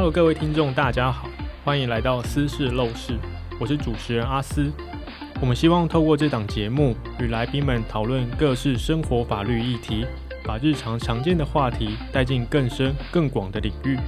[0.00, 1.28] Hello，各位听众，大家好，
[1.64, 3.18] 欢迎来到私事陋室，
[3.58, 4.72] 我是主持人阿斯。
[5.40, 10.06] 我们希望透过这档节目，与来宾们讨论各式生活法律议题，
[10.44, 13.98] 把日常常见的话题带进更深更广的领域。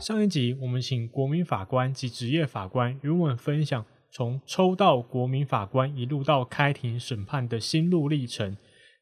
[0.00, 8.56] 上一集，我们请国民法官及职业法官与我们分享从抽到国民法官一路到开庭审判的心路历程。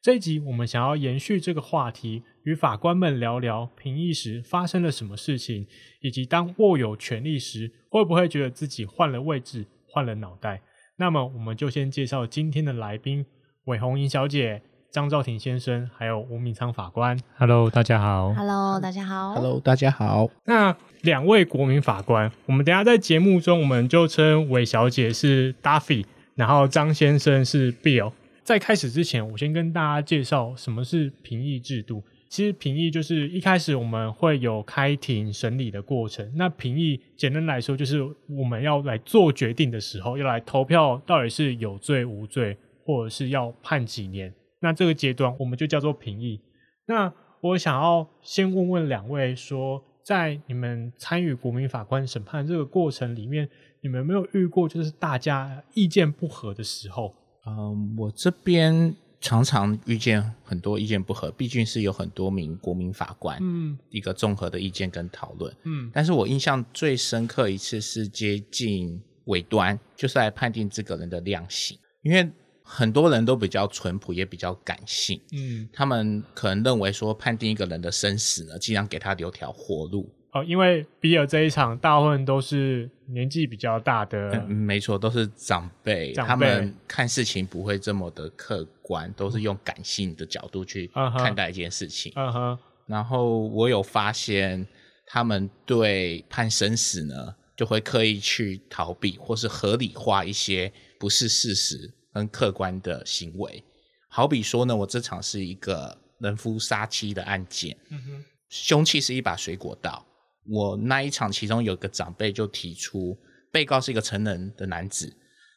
[0.07, 5.67] 这一集我们想要延续这个话题，与法官们聊聊评议时发生了什么事情，
[5.99, 10.61] 以及当握有权力时会不会觉得自己换了位置、换了脑袋。
[10.95, 13.25] 那么我们就先介绍今天的来宾：
[13.65, 17.19] 韦红莹小姐、张兆廷先生，还有吴敏昌法官。
[17.35, 18.33] Hello，大家好。
[18.33, 19.33] Hello，大家好。
[19.33, 20.29] Hello，大家好。
[20.45, 26.05] 那两位国民法官，我们等一下在节目中我们就称韦小姐是 Duffy，
[26.35, 28.13] 然后张先生是 Bill。
[28.47, 32.01] 在开始之前，我先跟大家介绍什么是评议制度。
[32.29, 36.31] 其实评议就是一开始我们会有开庭审理的过程。
[36.37, 44.33] 那评议简单来说，就是我们要来做决定的时候，要来投票到底是有罪无罪，或者是要判几年。
[44.61, 46.39] 那这个阶段我们就叫做评议。
[46.85, 53.49] 那我想要先问问两位说，在你们参与国民法官审判这个过程里面，
[53.81, 57.13] 你们有没有遇过就是大家意见不合的时候？
[57.47, 72.29] 嗯，我这边常常遇见很多意见不合，毕竟是有很多名国民法官，嗯，一个综合的意见跟讨论，嗯，但是我印象最深刻一次是接近尾端，就是来判定这个人的量刑，因为
[72.61, 80.13] 很多人都比较淳朴，也比较感性，嗯，他们可能认为说判定一个人的生死呢，尽量给他留条活路。
[80.31, 92.11] 哦，因为比尔这一场大部分都是年纪比较大的，嗯，没错，都是长辈，长辈，他们看事情不会这么的客观，都是用感性的角度去看待一件事情。
[92.15, 92.59] 嗯哼。
[92.85, 94.65] 然后我有发现，
[95.05, 103.63] 他们对判生死呢，就会刻意去逃避，或是合理化一些不是事实跟客观的行为。
[104.09, 110.05] 好比说呢，我这场是一个人夫杀妻的案件，嗯哼，凶器是一把水果刀。
[110.49, 113.17] 我那一场，其中有个长辈就提出，
[113.51, 115.13] 被告是一个成人的男子，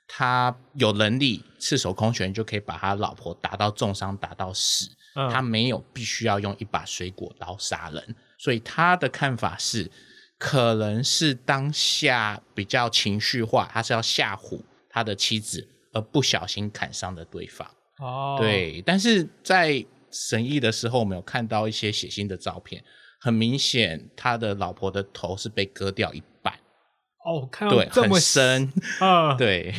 [0.09, 9.91] 他有能力赤手空拳就可以把他老婆打到重伤，打到死，嗯，他没有必须要用一把水果刀杀人，所以他的看法是，
[10.39, 17.69] 可能是当下比较情绪化，他是要吓唬他的妻子，而不小心砍伤了对方。
[17.99, 22.83] 哦，对，但是在审议的时候，我们有看到一些血腥的照片。
[23.21, 26.55] 很明显，他的老婆的头是被割掉一半。
[27.25, 29.35] 哦，看到这么很深 啊！
[29.39, 29.75] 对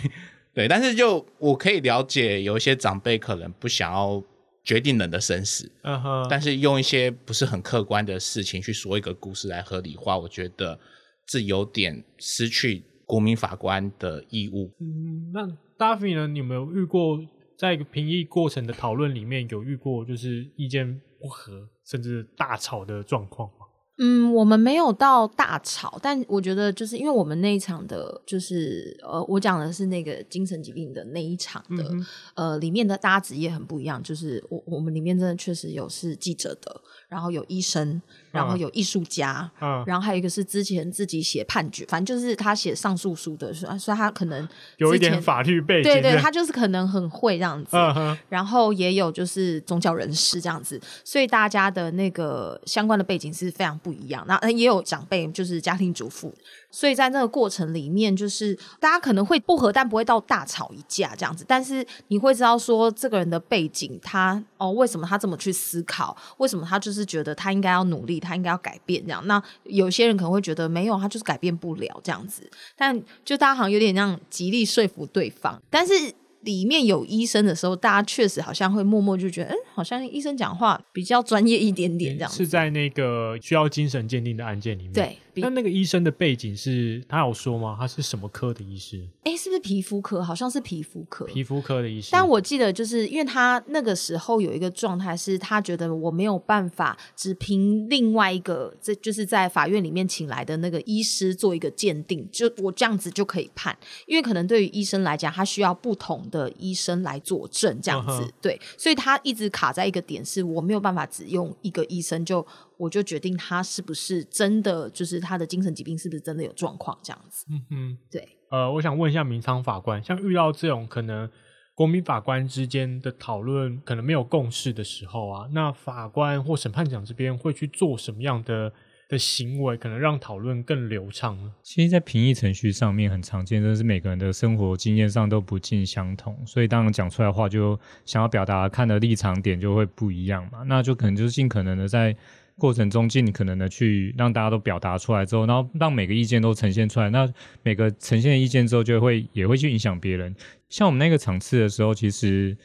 [0.54, 4.24] 对，但是就我可以了解，有一些长辈可能不想要
[4.64, 6.28] 决定人的生死，嗯哼。
[6.30, 10.80] 但是用一些不是很客观的事情去说一个故事来合理化，我觉得
[11.26, 14.72] 这有点失去国民法官的义务。
[14.80, 15.48] 嗯，那
[15.78, 16.28] Daffy 呢？
[16.28, 17.20] 你有没有遇过
[17.58, 21.68] 在一个评议过程的讨论里面有遇过就是意见不合？
[21.92, 23.66] 甚至大吵的状况吗？
[23.98, 38.02] 嗯，我们没有到大吵，但我觉得就是因为我们那一场的，就是呃，我讲的是那个精神疾病的那一场的，嗯、呃，里面的大家职业很不一样，就是我我们里面真的确实有是记者的，然后有医生。
[38.32, 44.48] 然后有艺术家，嗯，然后还有一个是之前自己写判决，反正就是他写上诉书的，所以他可能
[44.78, 47.78] 有一点法律背景，对对，他就是可能很会这样子。
[47.78, 54.26] 嗯，然后也有就是宗教人士这样子，所以大家的那个相关的背景是非常不一样。
[54.28, 56.34] 那也有长辈，就是家庭主妇。
[56.72, 61.44] 所以在那个过程里面，就是大家可能会不和，但不会到大吵一架这样子。
[61.48, 66.16] 但是你会知道说，这个人的背景，他哦，为什么他这么去思考？
[66.38, 69.22] 为什么他就是觉得他应该要努力，他应该要改变这样？
[69.28, 72.50] 那有些人可能会觉得没有，他就是改变不了这样子。
[72.76, 75.94] 但就大家好像有点这样极力说服对方，但是。
[76.42, 82.38] 里面有医生的时候，大家确实好像会默默就觉得，嗯，好像医生讲话比较专业一点点这样子。
[82.38, 84.92] 是在那个需要精神鉴定的案件里面。
[84.92, 85.16] 对。
[85.36, 87.76] 那那个医生的背景是他有说吗？
[87.80, 89.08] 他是什么科的医师？
[89.24, 90.22] 哎，是不是皮肤科？
[90.24, 91.26] 好像是皮肤科。
[91.26, 92.10] 皮肤科的医师。
[92.12, 103.78] 但我记得，就是因为他那个时候有一个状态，是他觉得我没有办法只凭另外一个，这就是在法院里面请来的那个医师做一个鉴定，就我这样子就可以判。
[104.08, 108.24] 因为可能对于医生来讲，他需要不同的医生来作证，这样子。
[108.24, 108.32] Uh-huh.
[108.42, 112.46] 对，所以他一直卡在一个点，是我没有办法只用一个医生就。
[112.82, 117.46] 我就决定他是不是真的，就是他的精神疾病是不是真的有状况这样子。
[117.52, 118.28] 嗯哼，对。
[118.50, 121.30] 呃，我想问一下明昌法官，像遇到这种可能
[121.76, 128.74] 国民法官之间的讨论可能没有共识的时候啊，那法官或审判长这边会去做什么样的
[129.08, 131.54] 的行为，可能让讨论更流畅呢？
[131.62, 140.64] 其实，在评议程序上面很常见，就是每个人的生活经验上都不尽相同，所以当然讲出来的话，就想要表达看的立场点就会不一样嘛。
[140.64, 142.16] 那就可能就是尽可能的在
[142.62, 147.10] 过程中尽可能的去让大家都表达出来之后，然后让每个意见都呈现出来。
[147.10, 147.28] 那
[147.64, 150.36] 每个呈现的意见之后，就会也会去影响别人。
[150.70, 152.56] 像我们那个场次的时候，其实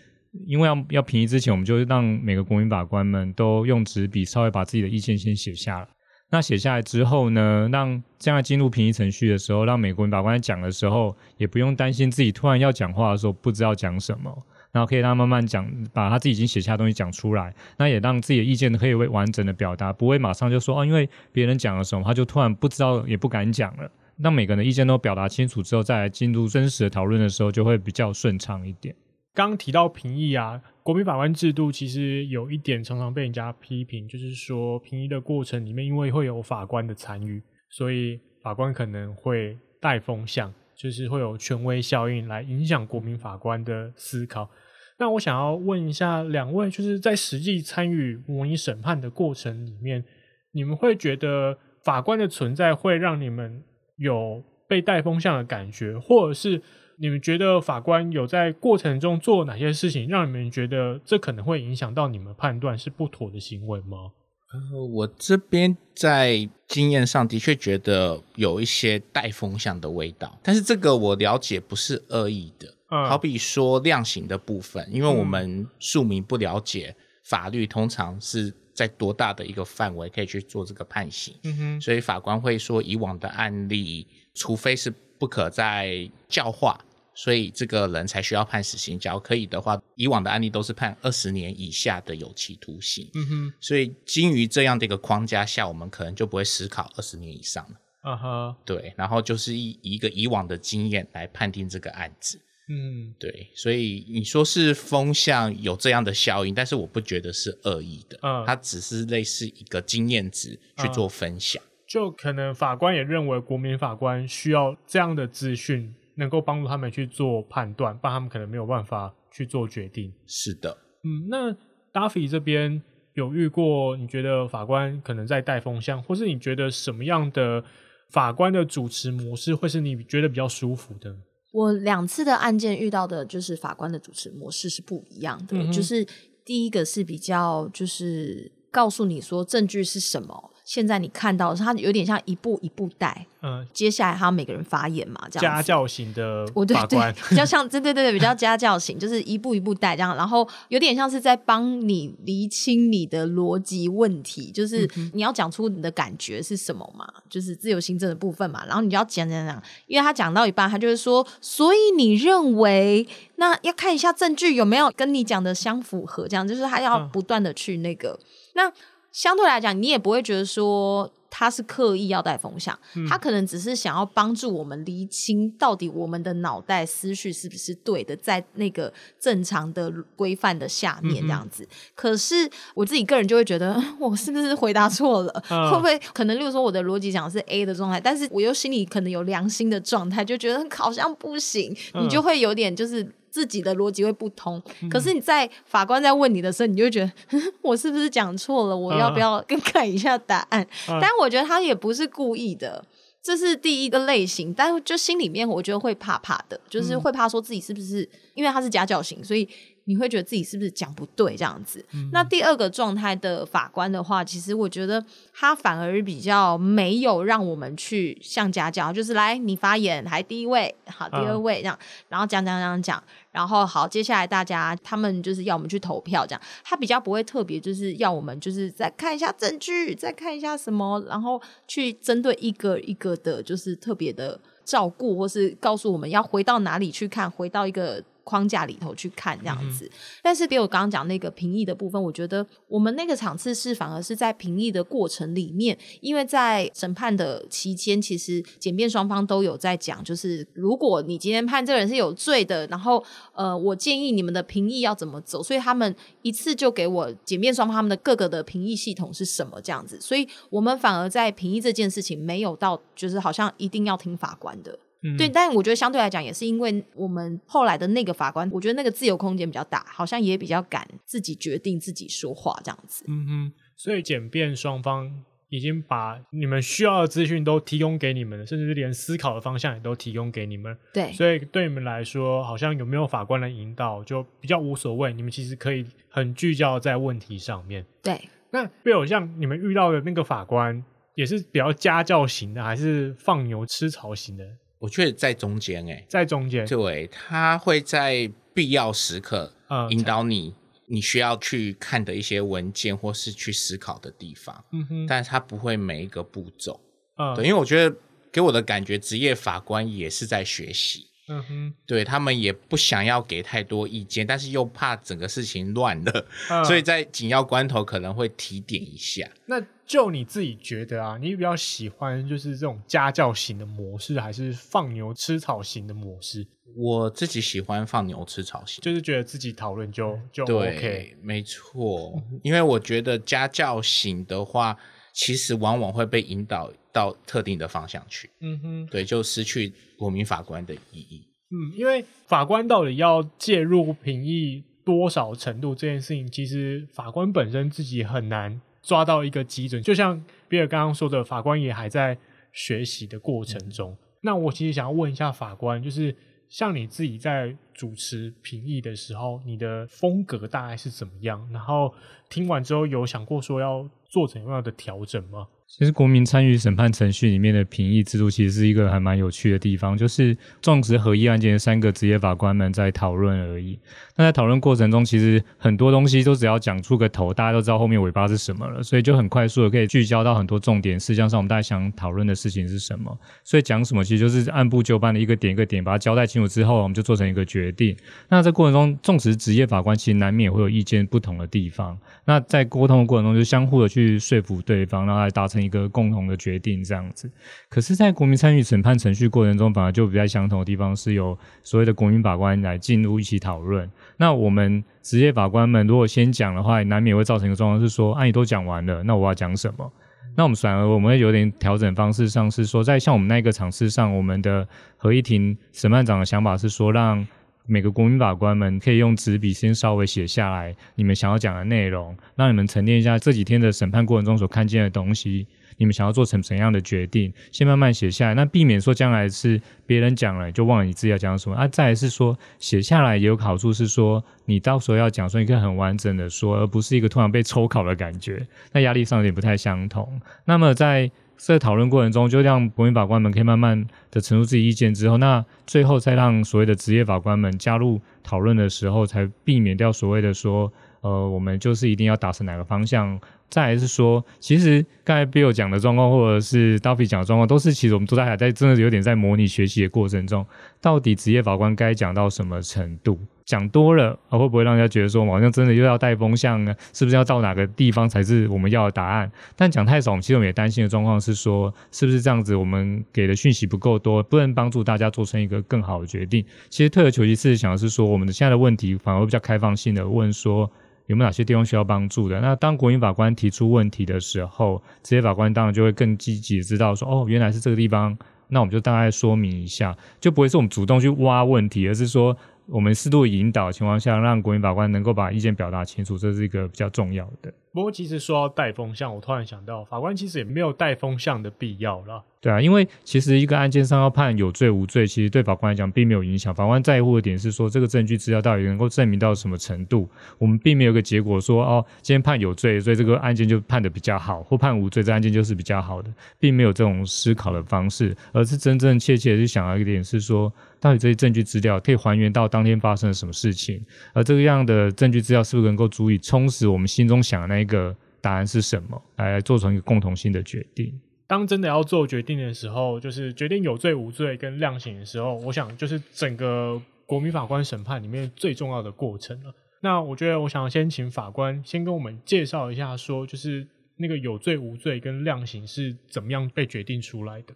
[0.45, 5.89] 因为要要评议之前，我们就让每个国民法官们都用纸笔稍微把自己的意见先写下来。
[6.29, 14.47] 那写下来之后呢，让这样进入评议程序的时候，让每个国民法官讲的时候，也不用担心自己突然要讲话的时候不知道讲什么。
[14.77, 23.91] 然后可以让他慢慢讲，把他自己已经写下的东西讲出来，那也让自己的意见可以为完整的表达，不会马上就说哦，因为别人讲了什么，他就突然不知道也不敢讲了。
[24.19, 28.95] 让每个人的意见都表达清楚之后，再来进入真实的讨论的时候，就会比较顺畅一点。
[29.35, 44.49] 刚刚提到评议啊，国民法官制度其实有一点常常被人家批评，就是说评议的过程里面，因为会有法官的参与，所以法官可能会带风向，就是会有权威效应来影响国民法官的思考。
[44.99, 50.05] 那我想要问一下两位，就是在实际参与模拟审判的过程里面，
[50.53, 53.63] 你们会觉得法官的存在会让你们
[53.97, 56.63] 有被带风向的感觉，或者是
[56.99, 64.13] 你们觉得法官有在过程中做哪些事情，让你们觉得这可能会影响到你们判断是不妥的行为吗？
[64.53, 72.73] 呃，我这边在经验上的确觉得有一些带风向的味道，但是这个我了解不是恶意的。
[72.91, 76.95] 嗯、好比说量刑的部分，因为我们庶民不了解
[77.25, 86.79] 法律，通常是在多大的一个范围可以去做这个判刑，嗯哼，所以法官会说以往的案例，除非是不可再教化，
[87.15, 88.99] 所以这个人才需要判死刑。
[88.99, 102.41] 假如可以的话，以往的案例都是判二十年以下的有期徒刑，嗯哼，所以基于这样的一个框架下，我们可能就不会思考二十年以上了，啊哈，对，然后就是以一个以往的经验来判定这个案子。
[102.69, 120.13] 嗯，对，所以你说是风向有这样的效应，但是我不觉得是恶意的，嗯，它只是类似一个经验值去做分享，嗯，就可能法官也认为国民法官需要这样的资讯，能够帮助他们去做判断，不然他们可能没有办法去做决定。
[120.27, 121.53] 是的，嗯，那
[121.93, 122.83] Duffy 这边
[123.15, 127.63] 有遇过，你觉得法官可能在带风向，或是你觉得什么样的
[128.11, 131.17] 法官的主持模式会是你觉得比较舒服的？
[131.57, 136.07] 我两次的案件遇到的就是法官的主持模式是不一样的，嗯、就是
[136.45, 140.51] 第一个是比较就是告诉你说证据是什么。
[140.67, 168.27] 现在你看到的是，他有点像一步一步带，嗯，接下来他每个人发言嘛，这样家教型的法官， 比较像，对对对对，比较家教型，就是一步一步带这样，然后有点像是在帮你厘清你的逻辑问题，就是你要讲出你的感觉是什么嘛，就是自由行政的部分嘛，然后你就要讲讲讲，因为他讲到一半，他就是说，所以你认为那要看一下证据有没有跟你讲的相符合，这样就是他要不断的去那个、嗯、
[168.57, 168.73] 那。
[169.17, 181.65] 相对来讲，你也不会觉得说他是刻意要带风向，嗯、他可能只是想要帮助我们厘清到底我们的脑袋思绪是不是对的，在那个正常的规范的下面这样子。
[181.65, 182.35] 嗯、可是
[182.75, 185.43] 我自己个人就会觉得， 我是不是回答错了？
[185.49, 193.11] 嗯、会不会可能，例如说我的逻辑讲的是 A 的状态，但是我又心里可能有良心的状态，就觉得好像不行，嗯、你就会有点就是。
[193.37, 197.13] 自己的逻辑会不通，可是你在法官在问你的时候，你就觉得
[197.61, 198.75] 我是不是讲错了？
[198.75, 200.67] 我要不要更改一下答案？
[200.87, 202.83] 但我觉得他也不是故意的，
[203.23, 204.55] 这是第一个类型。
[204.55, 209.47] 但就心里面，我觉得会怕怕的，就是会怕说自己是不是因为他是家教型，所以。
[209.87, 211.85] 你会觉得自己是不是讲不对这样子？
[211.93, 215.03] 嗯、那第二个状态的法官的话，其实我觉得
[215.33, 238.03] 他反而比较没有让我们去像家教，就是来你发言，还第一位，好，第二位这样，嗯、然后讲讲讲讲，然后好，接下来大家他们就是要我们去投票这样，他比较不会特别就是要我们就是再看一下证据，再看一下什么，然后去针对一个一个的，就是特别的照顾，或是告诉我们要回到哪里去看，回到一个。
[238.27, 239.91] 框架里头去看这样子，嗯、
[240.21, 253.03] 但是比我刚刚讲那个评议的部分，我觉得我们那个场次是反而是在评议的过程里面，因为在审判的期间，其实检辩双方都有在讲，就是如果你今天判这个人是有罪的，然后
[253.33, 264.77] 呃，我建议你们的评议要怎么走，所以他们一次就给我检辩双方他们的各个的评议系统是什么这样子，所以我们反而在评议这件事情没有到就是好像一定要听法官的。
[265.07, 273.05] 嗯、对，但我觉得相对来讲，也是因为我们后来的那个法官，我觉得那个自由空间比较大，好像也比较敢自己决定自己说话这样子。
[273.09, 280.77] 嗯哼，所以检辩双方已经把你们需要的资讯都提供给你们了，甚至连思考的方向也都提供给你们。
[280.93, 287.87] 对，所以对你们来说，好像有没有法官的引导就比较无所谓，你们其实可以很聚焦在问题上面。
[288.03, 290.85] 对，那比如像你们遇到的那个法官，
[291.15, 294.45] 也是比较家教型的，还是放牛吃草型的？
[294.87, 299.53] 我觉得在中间哎、欸，在中间，对，他会在必要时刻
[299.91, 300.55] 引导你，
[300.87, 304.65] 你需要去看的一些文件或是去思考的地方。
[304.71, 306.81] 嗯哼，但是他不会每一个步骤。
[307.19, 307.97] 嗯，对，因为我觉得
[308.31, 311.09] 给我的感觉，职业法官也是在学习。
[311.29, 319.29] 嗯哼，对，他们也不想要给太多意见，但是又怕整个事情乱了，嗯、所以在紧要关头可能会提点一下。
[319.47, 326.47] 那就你自己觉得啊，你比较喜欢就是这种家教型的模式，还是放牛吃草型的模式？
[326.77, 330.79] 我自己喜欢放牛吃草型，就是觉得自己讨论就就 OK。
[330.81, 334.77] 对，没错，因为我觉得家教型的话，
[335.15, 341.27] 其实往往会被引导到特定的方向去，嗯哼，对，就失去国民法官的意义。
[341.51, 349.83] 嗯，因为法官到底要介入评议多少程度这件事情，其实法官本身自己很难抓到一个基准。
[349.83, 352.17] 就像比尔刚刚说的，法官也还在
[352.53, 353.91] 学习的过程中。
[353.91, 353.99] 嗯。
[354.21, 356.15] 那我其实想要问一下法官，就是
[356.49, 361.47] 像你自己在主持评议的时候，你的风格大概是怎么样？
[361.53, 361.95] 然后
[362.31, 365.47] 听完之后有想过说要做怎样的调整吗？
[365.69, 373.77] 其实国民参与审判程序里面的评议制度，其实是一个还蛮有趣的地方，就是种植合议案件的三个职业法官们在讨论而已。
[374.15, 383.19] 那在讨论过程中，其实很多东西都只要讲出个头，大家都知道后面尾巴是什么了，所以就很快速的可以聚焦到很多重点事项上，我们大家想讨论的事情是什么。
[383.43, 387.97] 所以讲什么，其实就是按部就班的一个点一个点把它交代清楚之后，我们就做成一个决定。
[388.29, 391.99] 那在过程中，纵使职业法官，其实难免会有意见不同的地方。
[392.25, 397.31] 那在沟通的过程中，就相互的去说服对方，然后来达成一个共同的决定，这样子。
[397.69, 403.91] 可是，在国民参与审判程序过程中，反而就不太相同的地方，是由所谓的国民法官来进入一起讨论。
[404.17, 409.93] 那我们职业法官们如果先讲的话，难免会造成一个状况，是说，啊，你都讲完了，那我要讲什么？
[410.39, 414.69] 那我们反而我们会有点调整方式上，是说，在像我们那个场次上，我们的
[414.99, 417.27] 合议庭审判长的想法是说，让
[417.67, 425.47] 每个国民法官们可以用纸笔先稍微写下来你们想要讲的内容，让你们沉淀一下这几天的审判过程中所看见的东西。
[425.79, 431.69] 你们想要做成怎样的决定，先慢慢写下来，那避免说将来是别人讲了就忘了你自己要讲什么啊。
[431.69, 440.19] 再来是说写下来也有好处，是说你到时候要讲说一个很完整的说，而不是一个突然被抽考的感觉，那压力上有点不太相同。
[440.47, 453.21] 那么在在讨论过程中，就让国民法官们可以慢慢的陈述自己意见之后，那最后再让所谓的职业法官们加入讨论的时候，才避免掉所谓的说，呃，我们就是一定要达成哪个方向。
[453.49, 460.45] 再来是说，其实刚才 Bill 讲的状况，或者是 Duffy 讲的状况，都是其实我们都在还在真的有点在模拟学习的过程中，
[460.81, 463.21] 到底职业法官该讲到什么程度？
[463.47, 466.75] 讲多了啊，会不会让人家觉得说，好像真的又要带风向呢？
[466.93, 469.31] 是不是要到哪个地方才是我们要的答案？
[469.55, 476.45] 但讲太少，我们其实我们也担心的状况是说，是不是这样子，我们给的讯息不够多，不能帮助大家做成一个更好的决定？
[476.69, 480.71] 其实退而求其次，想的是说，我们的现在的问题反而会比较开放性的问说。
[481.07, 482.41] 有没有哪些地方需要帮助的？
[482.41, 497.53] 那当国民法官提出问题的时候，职业法官当然就会更积极知道说，哦，原来是这个地方，那我们就大概说明一下，就不会是我们主动去挖问题，而是说我们适度引导情况下，让国民法官能够把意见表达清楚，这是一个比较重要的。
[497.77, 502.25] 不过，其实说到带风向，我突然想到，法官其实也没有带风向的必要了。
[502.41, 506.55] 对啊，因为其实一个案件上要判有罪无罪，其实对法官来讲并没有影响。
[506.55, 510.09] 法官在乎的点是说，这个证据资料到底能够证明到什么程度。
[510.39, 530.99] 我们并没有一个结果说，哦，今天判有罪，所以这个案件就判得比较好；或判无罪，这案件就是比较好的，并没有这种思考的方式，而是真真切切的去想到一点是说，到底这些证据资料可以还原到当天发生了什么事情，而这个样的证据资料是不是能够足以充实我们心中想的那一个答案是什么，来做成一个共同性的决定。
[531.29, 539.53] 当真的要做决定的时候，就是决定有罪无罪跟量刑的时候，我想就是整个国民法官审判里面最重要的过程了。
[539.83, 547.55] 那我觉得，我想先请法官先跟我们介绍一下，说就是那个有罪无罪跟量刑是怎么样被决定出来的。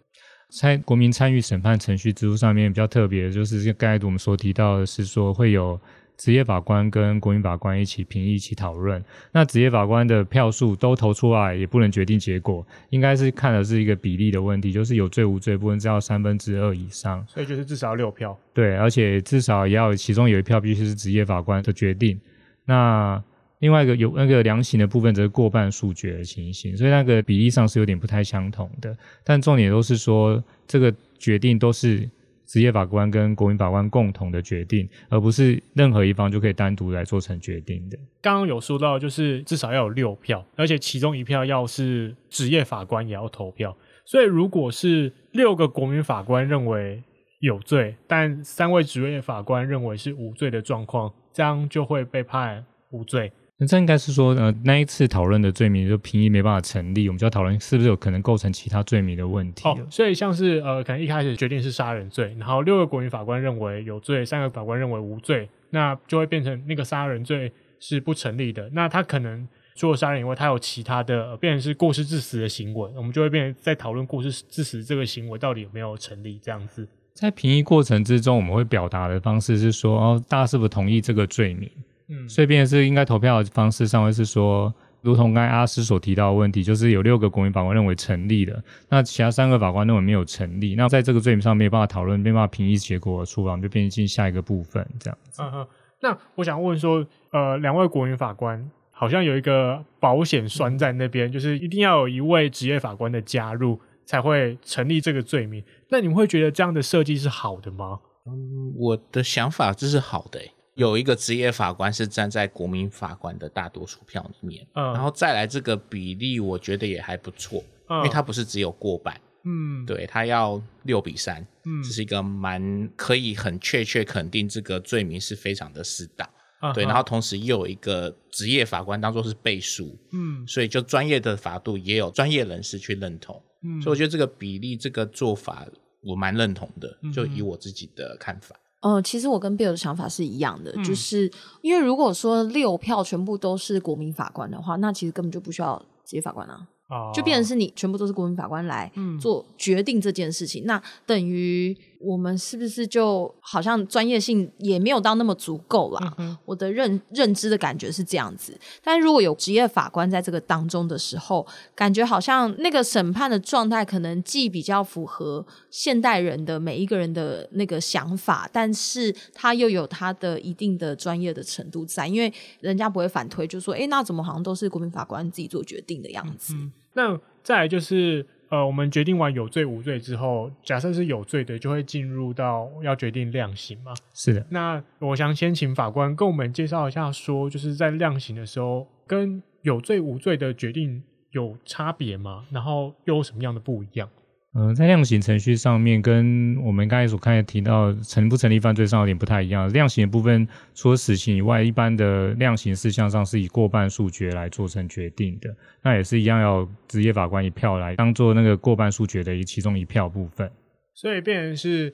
[0.59, 5.79] 在国民参与审判程序制度上面比较特别的就是刚才我们所提到的是说会有。
[6.21, 9.03] 职业法官跟国民法官一起评议、一起讨论。
[9.31, 17.25] 那职业法官的票数都投出来，也不能决定结果，应该是看的是一个比例的问题，就是有罪无罪，不能只要三分之二以上。
[17.27, 18.37] 所以就是至少要六票。
[18.53, 22.21] 对，而且至少也要其中有一票必须是职业法官的决定。
[22.65, 23.19] 那
[23.57, 28.95] 另外一个有那个量刑的部分，则是过半数决的情形，所以那个比例上是有点不太相同的。
[29.23, 32.07] 但重点都是说，这个决定都是
[32.51, 37.97] 职业法官跟国民法官共同的决定，而不是任何一方就可以单独来做成决定的。
[38.21, 43.73] 刚刚有说到，就是至少要有六票，而且其中一票要是职业法官也要投票。
[44.03, 47.01] 所以如果是六个国民法官认为
[47.39, 53.31] 有罪，但三位职业法官认为是无罪的状况，这样就会被判无罪。
[53.61, 59.69] 那这应该是说，呃，那一次讨论的罪名就评议没办法成立，我们就要讨论是不是有可能构成其他罪名的问题。
[59.69, 68.67] 哦，所以像是呃，可能一开始决定是杀人罪，然后六个国民法官认为有罪，三个法官认为无罪，那就会变成那个杀人罪是不成立的。
[68.73, 76.87] 那他可能除了杀人以外，他有其他的，呃、变成是过失致死的行为，我们就会变成在讨论过失致死这个行为到底有没有成立这样子。
[77.13, 81.69] 在评议过程之中，我们会表达的方式是说，哦，大家是不是同意这个罪名？
[82.11, 95.41] 嗯，所以变的是应该投票的方式上会是说，如同刚才阿斯所提到的问题，就是有六个国民法官认为成立了，那其他三个法官认为没有成立，那在这个罪名上没有办法讨论，没办法评议结果出来，我们就变进下一个部分这样子。
[95.41, 95.67] 嗯哼，
[96.01, 105.63] 那我想问说，呃，两位国民法官好像有一个保险栓在那边，就是一定要有一位职业法官的加入才会成立这个罪名。
[105.89, 107.99] 那你们会觉得这样的设计是好的吗？
[108.27, 110.51] 嗯，我的想法这是好的欸。
[110.75, 126.29] 有一个职业法官是站在国民法官的大多数票里面，嗯，然后再来这个比例，我觉得也还不错，嗯，因为他不是只有过半，嗯，对，他要六比三，嗯，这是一个蛮可以很确切肯定这个罪名是非常的适当，
[126.61, 135.67] 嗯，对，然后同时又有一个职业法官当做是背书，嗯，所以就专业的法度也有专业人士去认同，嗯，所以我觉得这个比例这个做法
[136.01, 138.55] 我蛮认同的，就以我自己的看法。
[138.81, 146.67] 呃，其实我跟 Bill 的想法是一样的，嗯、就是因为如果说六票全部都是国民法官的话，那其实根本就不需要职业法官啊。
[147.13, 156.13] 就变成是你全部都是国民法官来做决定这件事情，嗯、那等于我们是不是就好像专业性也没有到那么足够啦？
[156.17, 158.57] 嗯、我的认认知的感觉是这样子。
[158.83, 183.93] 但如果有职业法官在这个当中的时候，感觉好像那个审判的状态可能既比较符合现代人的每一个人的那个想法，但是他又有他的一定的专业的程度在，因为人家不会反推，就说：“哎，那怎么好像都是国民法官自己做决定的样子？”嗯那再来就是，呃，我们决定完有罪无罪之后，假设是有罪的，就会进入到要决定量刑嘛。
[184.13, 184.45] 是的。
[184.49, 192.45] 那我想先请法官跟我们介绍一下，说就是在量刑的时候，跟有罪无罪的决定有差别吗？
[192.51, 194.09] 然后又有什么样的不一样？
[194.53, 199.71] 嗯、呃，在量刑程序上面，跟我们刚才所看的提到成不成立犯罪上有点不太一样。
[199.71, 205.49] 量刑的部分，除了死刑以外，一般的量刑事项上是以过半数决来做成决定的。
[205.81, 210.51] 那也是一样，要职业法官一票来当做那个过半数决的一其中一票部分。
[210.93, 211.93] 所以变成是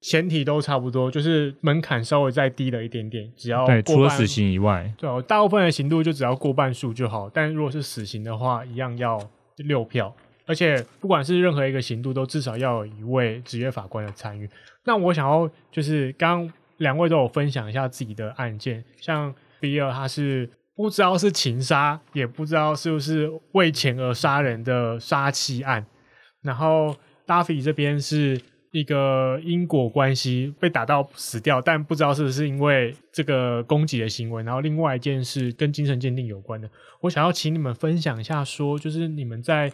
[0.00, 7.30] 前提都差不多，就是门槛稍微再低了一点点，只要对，除了死刑以外，对，大部分的刑度就只要过半数就好。
[7.30, 10.12] 但如果是死刑的话，一样要六票。
[10.44, 14.48] 而且不管是任何一个刑度，都至少要有一位职业法官的参与。
[14.84, 25.86] 那我想要就是刚两位都有分享一下自己的案件，像比尔他是不知道是情杀，也不知道是不是为钱而杀人的杀妻案。
[26.42, 28.40] 然后 Duffy 这边是
[28.72, 34.42] 一个因果关系被打到死掉，但不知道是不是因为这个攻击的行为。
[34.42, 36.68] 然后另外一件是跟精神鉴定有关的。
[37.00, 39.72] 我想要请你们分享一下，说就是你们在。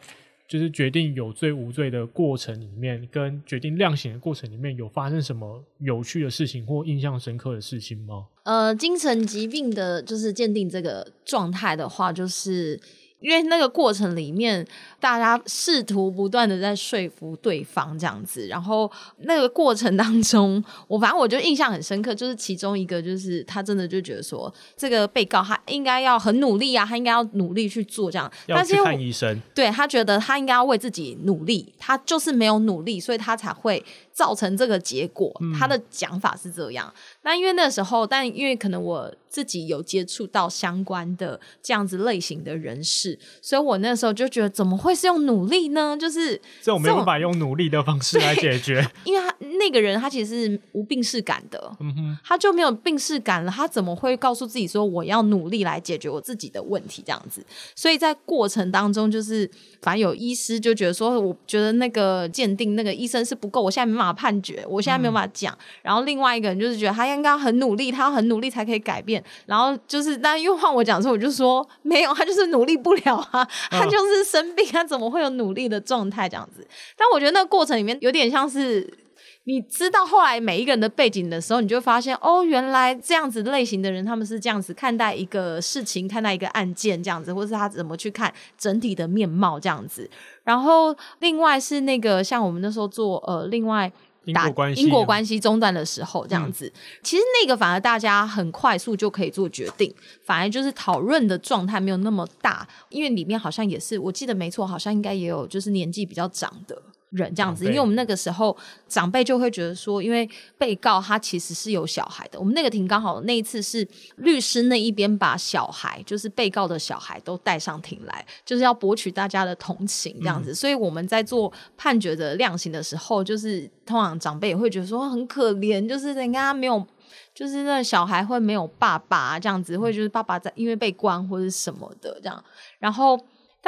[0.48, 8.26] 就是决定有罪无罪的过程里面，跟决定量刑的过程里面有发生什么有趣的事情或印象深刻的事情吗？
[8.44, 12.80] 呃，精神疾病的，就是鉴定这个状态的话，就是。
[13.20, 14.66] 因为那个过程里面，
[15.00, 33.84] 大家试图不断的在说服对方这样子，然后那个过程当中，我反正我就印象很深刻，就是其中一个就是他真的就觉得说，这个被告他应该要很努力啊，他应该要努力去做这样，要去看医生，对，他觉得他应该要为自己努力，他就是没有努力，所以他才会。
[34.18, 36.92] 造成这个结果，他的讲法是这样。
[37.28, 45.94] 嗯、那因为那时候，但因为可能我自己有接触到相关的这样子类型的人士，所以我那时候就觉得，怎么会是用努力呢？
[46.00, 48.82] 就是这种没有办法用努力的方式来解决。
[49.04, 57.44] 因为他那个人他其实是无病逝感的，嗯哼，他就没有病逝感了，他怎么会告诉自己说我要努力来解决我自己的问题这样子？
[57.74, 59.48] 所以在过程当中，就是
[59.82, 65.52] 反正有医师就觉得说，我觉得那个鉴定那个医生是不够，我现在没办法判决，我现在没有办法讲。
[65.52, 69.22] 嗯、然后另外一个人就是觉得他应该很努力，他要很努力才可以改变。
[69.44, 76.66] 然后就是，但又换我讲的时候，我就说没有，他就是努力不了啊，他就是生病，他怎么会有努力的状态这样子？
[76.96, 79.06] 但我觉得那个过程里面有点像是。
[79.44, 90.08] 你知道后来每一个人的背景的时候，你就发现哦，原来这样子类型的人，他们是这样子看待一个事情，看待一个案件这样子，或是他怎么去看整体的面貌这样子。
[90.44, 93.90] 然后另外是那个像我们那时候做呃，另外
[94.32, 106.80] 打因果关系中断的时候这样子，嗯、其实那个反而大家很快速就可以做决定，反而就是讨论的状态没有那么大，因为里面好像也是我记得没错，好像应该也有就是年纪比较长的。
[107.10, 112.38] 人这样子，因为我们那个时候长辈就会觉得说，因为被告他其实是有小孩的。
[112.38, 120.52] 我们那个庭刚好那一次是律师那一边把小孩，就是被告的小孩都带上庭来，就是要博取大家的同情这样子。
[120.52, 126.86] 嗯、所以我们在做判决的量刑的时候，就是通常长辈也会觉得说很可怜，就是人家没有，
[127.34, 132.44] 就是那小孩会没有爸爸这样子，会就是爸爸在因为被关或者什么的这样，
[132.78, 133.18] 然后。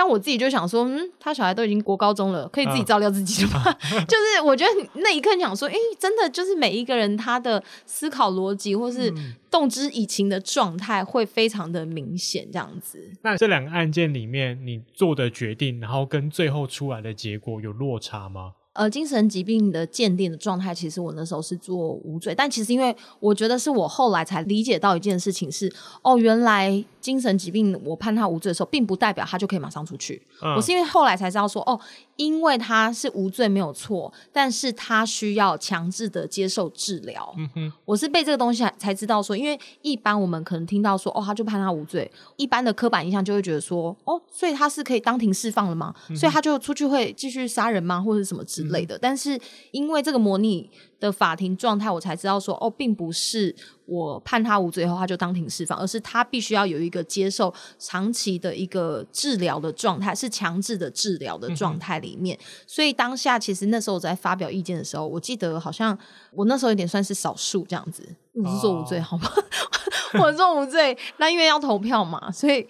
[0.01, 3.63] 但我自己就想说，嗯，他小孩都已经国高中了，可以自己照料自己了吗？
[3.93, 9.13] 嗯、 就是我觉得那一刻你想说，哎、欸，真的就是每一个人他的思考逻辑或是
[9.51, 13.11] 动之以情的状态会非常的明显，这样子。
[13.21, 18.53] 那这两个案件里面，你做的决定，然后跟最后出来的结果有落差吗？
[18.73, 30.23] 呃，精神疾病的鉴定的状态，其实我那时候是做无罪，但其实因为我觉得是我后来才理解到一件事情是，哦，原来精神疾病我判他无罪的时候，并不代表他就可以马上出去。
[30.41, 31.79] 嗯、我是因为后来才知道说，哦，
[32.21, 37.35] 因为他是无罪没有错，但是他需要强制的接受治疗。
[37.39, 45.95] 嗯哼，我是被这个东西才知道说，因为一般我们可能听到说，哦，他就判他无罪，一般的刻板印象就会觉得说，哦，所以他是可以当庭释放了吗？
[46.11, 47.99] 嗯、所以他就出去会继续杀人吗？
[47.99, 48.97] 或者什么之类的？
[48.97, 50.69] 嗯、但是因为这个模拟
[51.01, 53.55] 的法庭状态，我才知道说，哦，并不是
[53.87, 62.37] 我判他无罪后他就当庭释放，而是他必须要有一个接受长期的一个治疗的状态，是强制的治疗的状态里面。
[62.37, 65.99] 嗯、所以当下其实那时候我在发表意见的时候，我记得好像
[66.33, 69.29] 我那时候有点算是少数这样子，我是说无罪好吗？
[70.21, 72.67] 我说无罪，那因为要投票嘛，所以。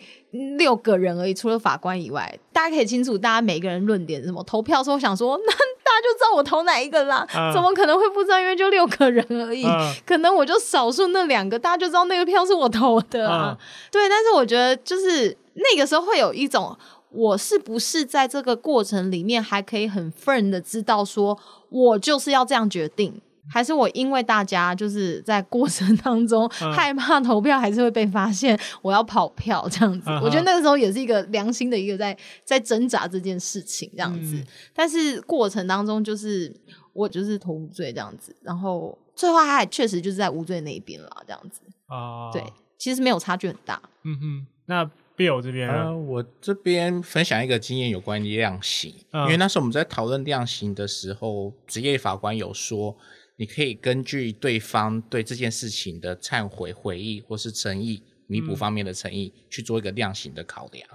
[0.56, 4.40] 六个人而已，除了法官以外，大家可以清楚，大家每个人论点是什么。
[4.44, 5.52] 投票的时候想说， 那
[5.90, 8.38] 大家就知道我投哪一个啦，嗯、怎么可能会不知道？
[8.38, 13.58] 因为就六个人而已，嗯、可能我就少数那两个，大家就知道那个票是我投的
[13.90, 16.76] 对，但是我觉得就是那个时候会有一种，
[17.10, 21.36] 我是不是在这个过程里面还可以很 firm 的知道，说
[21.70, 23.20] 我就是要这样决定。
[23.48, 30.10] 还是我因为大家就是在过程当中害怕投票还是会被发现，我要跑票这样子。
[30.10, 34.36] 嗯、我觉得那个时候也是一个良心的一个在在挣扎这件事情这样子。
[34.36, 36.54] 嗯、但是过程当中就是
[36.92, 41.62] 我就是投无罪这样子，然后最后他还确实就是在无罪那一边了这样子。
[41.86, 42.44] 啊，对，
[42.78, 43.80] 其实没有差距很大。
[44.04, 44.84] 嗯哼，那
[45.16, 52.96] Bill 这边，呃，我这边分享一个经验有关于量刑，嗯、因为那时候我们在讨论量刑的时候，职业法官有说。
[53.40, 60.86] 你可以根据对方对这件事情的忏悔、悔意或是诚意、弥补方面的诚意，嗯、去做一个量刑的考量。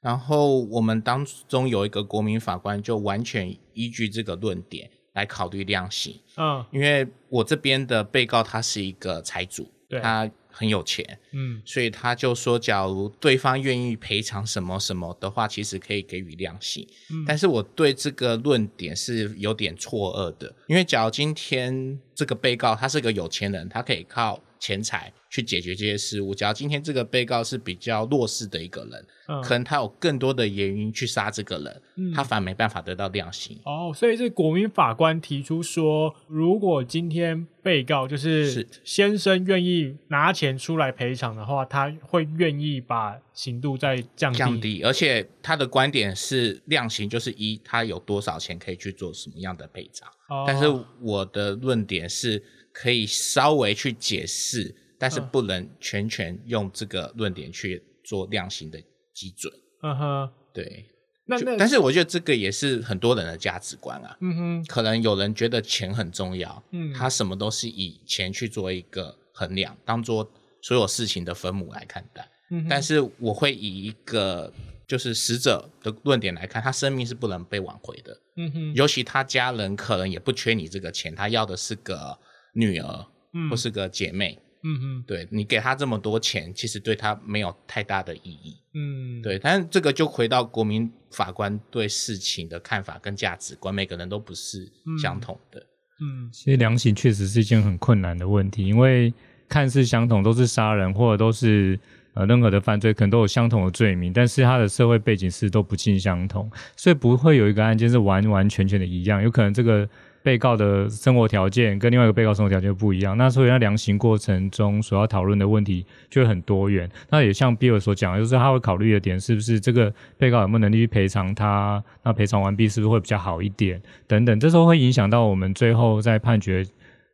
[0.00, 6.14] 然后我们当中有一个国民法官，就完全依据这个论点来考虑量刑。
[6.36, 10.30] 嗯，因为我这边的被告他是一个财主，对他。
[10.60, 16.86] 很有钱，嗯，所以他就说，假如对方愿意赔偿什么什么的话，其实可以给予量刑。
[17.10, 26.32] 嗯，但是我对这个论点是有点错愕的，因为假如今天这个被告他是个有钱人，他可以靠钱财去解决这些事物。
[26.34, 33.58] 假如今天这个被告是比较弱势的一个人，嗯、可能他有更多的原因去杀这个人，嗯、他反而没办法得到量刑。
[33.64, 44.38] 哦，所以是国民法官提出说，如果今天被告就是先生愿意拿钱出来赔偿的话，他会愿意把刑度再降低。
[44.38, 50.06] 降低，而且他的观点是量刑就是一，他有多少钱可以去做什么样的赔偿。
[50.28, 50.66] 哦、但是
[51.00, 52.42] 我的论点是。
[52.80, 58.80] 可以稍微去解释，但是不能全权用这个论点去做量刑的
[59.12, 59.52] 基准。
[59.82, 60.86] 嗯哼，对。
[61.26, 64.16] 那那但是我觉得这个也是很多人的价值观啊。
[64.20, 72.26] 嗯哼，可能有人觉得钱很重要，嗯，他什么都是以钱去做一个衡量，当做所有事情的分母来看待。
[72.50, 74.50] 嗯哼，但是我会以一个
[74.88, 78.18] 就是死者的论点来看，他生命是不能被挽回的。
[78.36, 82.18] 嗯哼，尤其他家人可能也不缺你这个钱，他要的是个
[82.52, 84.38] 女儿，嗯，或是个姐妹。
[84.62, 88.56] 嗯嗯，对，你给她这么多钱，其实对她没有太大的意义。
[88.74, 95.60] 嗯，对，但是这个就回到国民法官对事情的看法跟价值观，每个人都不是相同的。
[96.02, 99.12] 嗯，嗯，其实量刑确实是一件很困难的问题，因为
[99.48, 101.78] 看似相同，都是杀人或者都是。
[102.12, 109.22] 呃，任何的犯罪可能都有相同的罪名，但是他的社会背景是都不尽相同，所以不会有一个案件是完完全全的一样。
[109.22, 109.88] 有可能这个
[110.22, 116.90] 被告的生活条件跟另外一个被告生活条件不一样，那所以在量刑过程中所要讨论的问题就会很多元。
[117.10, 121.82] 那也像比尔所讲，就是他会考虑的点是不是这个被告有没有能力去赔偿他？
[122.02, 123.80] 那赔偿完毕是不是会比较好一点？
[124.06, 126.64] 等等，这时候会影响到我们最后在判决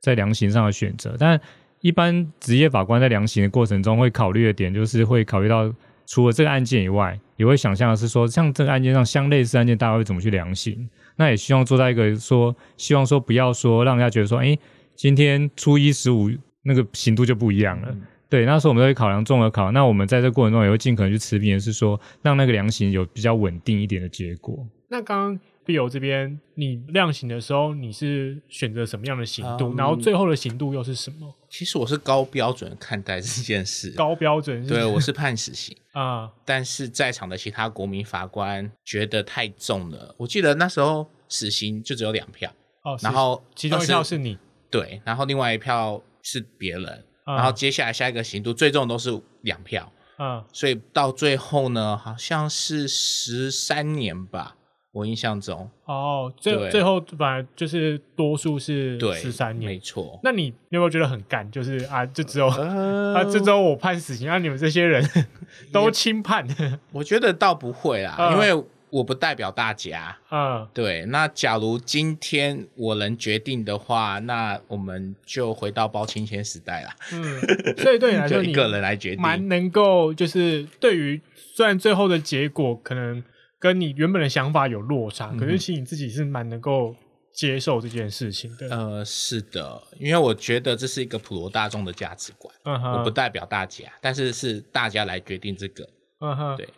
[0.00, 1.40] 在量刑上的选择，但。
[1.82, 5.72] 一般职业法官在量刑的过程中会考虑的点，就是会考虑到
[6.06, 10.88] 除了这个案件以外，也会想象的是说，像这个案件上相类似案件，大家会怎么去量刑？
[11.16, 14.57] 那也希望做到一个说，希望说不要说让人家觉得说，哎，
[14.94, 16.31] 今天初一十五
[16.62, 17.88] 那个刑度就不一样了。
[17.90, 24.66] 嗯、对，那时候我们都会考量综合考，那我们在这个过程中也会尽可能去持平的是说，让那个量刑有比较稳定一点的结果。
[24.88, 25.40] 那刚刚。
[25.66, 29.74] Bill 这边，你量刑的时候，你是选择什么样的刑度？
[29.74, 31.35] 嗯、然后最后的刑度又是什么？
[31.50, 33.90] 其实我是高标准看待这件事。
[33.90, 34.68] 高标准是？
[34.68, 40.14] 对，我是判死刑 啊，嗯、但是在场的其他国民法官觉得太重了。
[40.18, 42.52] 我记得那时候死刑就只有两票
[42.85, 44.38] 哦，然后其中一票是你，
[44.70, 54.55] 对，然后另外一票是别人，嗯、然后接下来下一个刑度最重都是两票，嗯，所以到最后呢，好像是十三年吧。
[54.96, 60.18] 我印象中哦，最最后反正就是多数是十三年，没错。
[60.22, 61.48] 那你有没有觉得很干？
[61.50, 65.06] 就是啊，就只有、呃、啊，这周我判死刑，啊，你们这些人
[65.70, 66.48] 都轻判。
[66.92, 70.16] 我觉得倒不会啦，呃、因为我不代表大家。
[70.30, 71.04] 嗯、呃，对。
[71.04, 76.96] 那假如今天我能决定的话，那我们就回到包青天时代啦。
[77.12, 77.38] 嗯，
[77.76, 83.22] 所以对你 来说，一个人来决定，蛮能够就是对于虽然最后的结果可能。
[83.58, 86.94] 跟你原本的想法有落差，可是其实你自己是蛮能够
[87.32, 88.68] 接受这件事情的。
[88.68, 95.88] 呃，是的，因为我觉得这是一个普罗大众的价值观，嗯哼，我不代表大家，但是是大家来决定这个。
[96.20, 96.68] 嗯哼，对。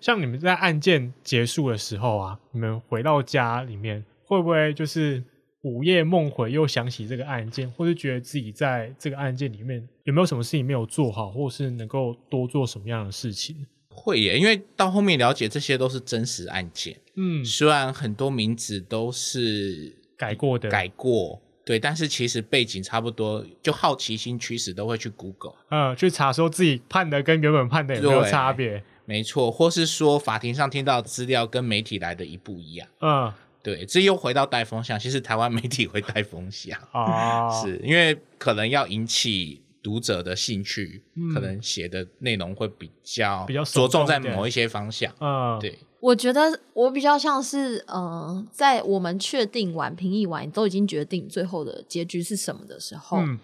[0.00, 5.22] 像你们在案件结束的时候啊，你们回到家里面，会不会就是
[5.62, 13.66] 午夜梦回，又想起这个案件，或是觉得自己在这个案件里面有没有什么事情没有做好，或是能够多做什么样的事情？
[13.98, 33.32] 会耶，因为到后面了解这些都是真实案件，嗯，虽然很多名字都是改过的，改过，对，但是其实背景差不多，就好奇心驱使都会去 Google，嗯，去查说自己判的跟原本判的有没有差别，没错，或是说法庭上听到资料跟媒体来的一不一样，嗯，
[33.62, 39.62] 对，这又回到带风向，其实台湾媒体会带风向，哦， 是因为可能要引起。
[39.82, 45.12] 读者的兴趣，嗯、可能写的内容会比较比较着重在某一些方向。
[45.20, 53.38] 嗯，对，我觉得我比较像是，嗯、呃，在我们确定完评议完，都已经决定最后的结局是什么的时候，嗯、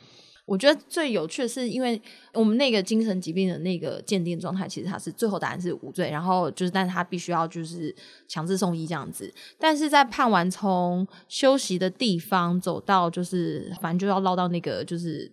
[0.44, 2.00] 我觉得最有趣的是，因为
[2.32, 7.94] 我们那个精神疾病的那个鉴定状态，其实它是最后答案是无罪，然后就是，但是他必须要就是
[8.26, 9.32] 强制送医这样子。
[9.58, 15.30] 但是在判完从休息的地方走到，就是反正就要绕到那个就是。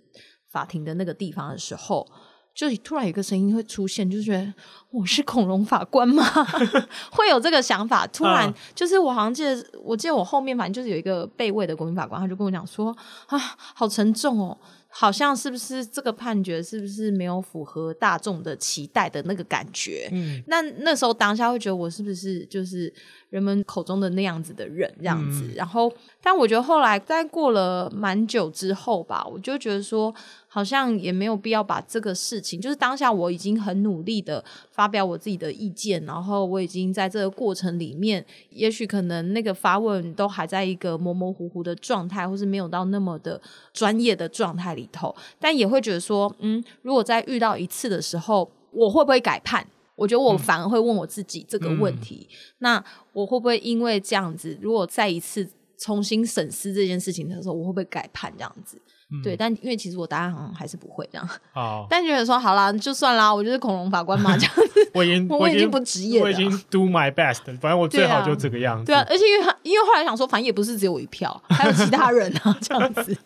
[0.51, 2.05] 法庭的那个地方的时候，
[2.53, 4.53] 就突然有一个声音会出现，就是觉得
[4.91, 6.23] 我是恐龙法官吗？
[7.11, 8.05] 会有这个想法。
[8.07, 12.95] 突然，就是我好像记得，我记得我后面反正就是有一个被位的国民法官，他就跟我讲说
[13.27, 14.57] ：“啊，好沉重哦，
[14.89, 22.93] 好像是不是这个判决是不是没有符合大众的期待的那个感觉？”嗯，那那时候当下会觉得我是不是就是。
[23.31, 25.89] 人们口中的那样子的人，这样子，嗯、然后，
[26.21, 30.13] 但我觉得后来在过了蛮久之后吧，我就觉得说，
[30.53, 49.65] 好像也没有必要把这个事情，就是当下我已经很努力的发表我自己的意见，然后我已经在这个过程里面，也许可能那个发问都还在一个模模糊糊的状态，或是没有到那么的专业的状态里头，但也会觉得说，嗯，如果再遇到一次的时候，我会不会改判？
[49.95, 52.83] 我觉得我反而会问我自己这个问题，嗯、那
[53.13, 58.77] 我会不会因为这样子，如果再一次重新审视这件事情的时候，我会不会改判这样子？
[59.11, 61.29] 嗯、对，但因为其实我答案好像还是不会这样。
[61.53, 64.91] 哦， 但觉得说好啦，就算啦，我就是恐龙法官嘛， 这样子。
[64.93, 68.85] 我已经 我已经不职业了，我已经 do my best，反正我最好就这个样子。
[68.85, 73.17] 对啊，对啊，而且因为因为后来想说，反正也不是只有我一票，还有其他人啊，这样子。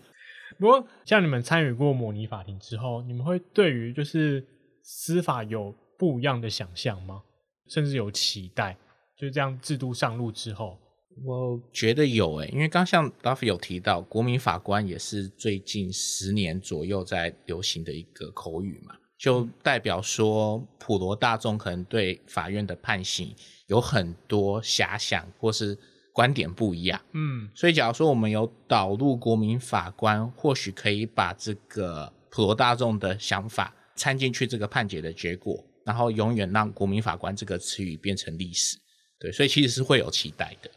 [0.57, 4.45] 不过像你们参与过模拟法庭之后，你们会对于就是
[4.81, 7.21] 司法有不一样的想象吗？
[7.67, 8.77] 甚至有期待？
[9.17, 10.77] 就这样制度上路之后，
[11.23, 23.33] 我觉得有诶、欸，因为刚像 Duffy 有提到，国民法官也是最近十年左右在流行的一个口语嘛，就代表说普罗大众可能对法院的判刑
[23.67, 25.77] 有很多遐想或是
[26.13, 27.01] 观点不一样。
[27.13, 38.77] 嗯，所以假如说我们有导入国民法官，或许可以把这个普罗大众的想法掺进去这个判决的结果，然后永远让国民法官这个词语变成历史。
[39.17, 40.69] 对，所以其实是会有期待的。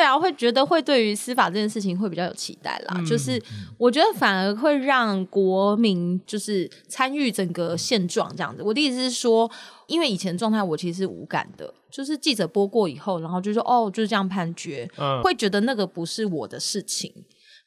[0.00, 2.94] 对啊，会觉得会对于司法这件事情会比较有期待啦。
[2.96, 3.38] 嗯、就是
[3.76, 8.62] 我觉得反而会让国民就是参与整个现状这样子。
[8.62, 9.50] 我的意思是说，
[9.88, 17.12] 因为以前状态我其实是无感的，就是记者播过以后，然后就说哦就是这样判决，嗯、会觉得那个不是我的事情。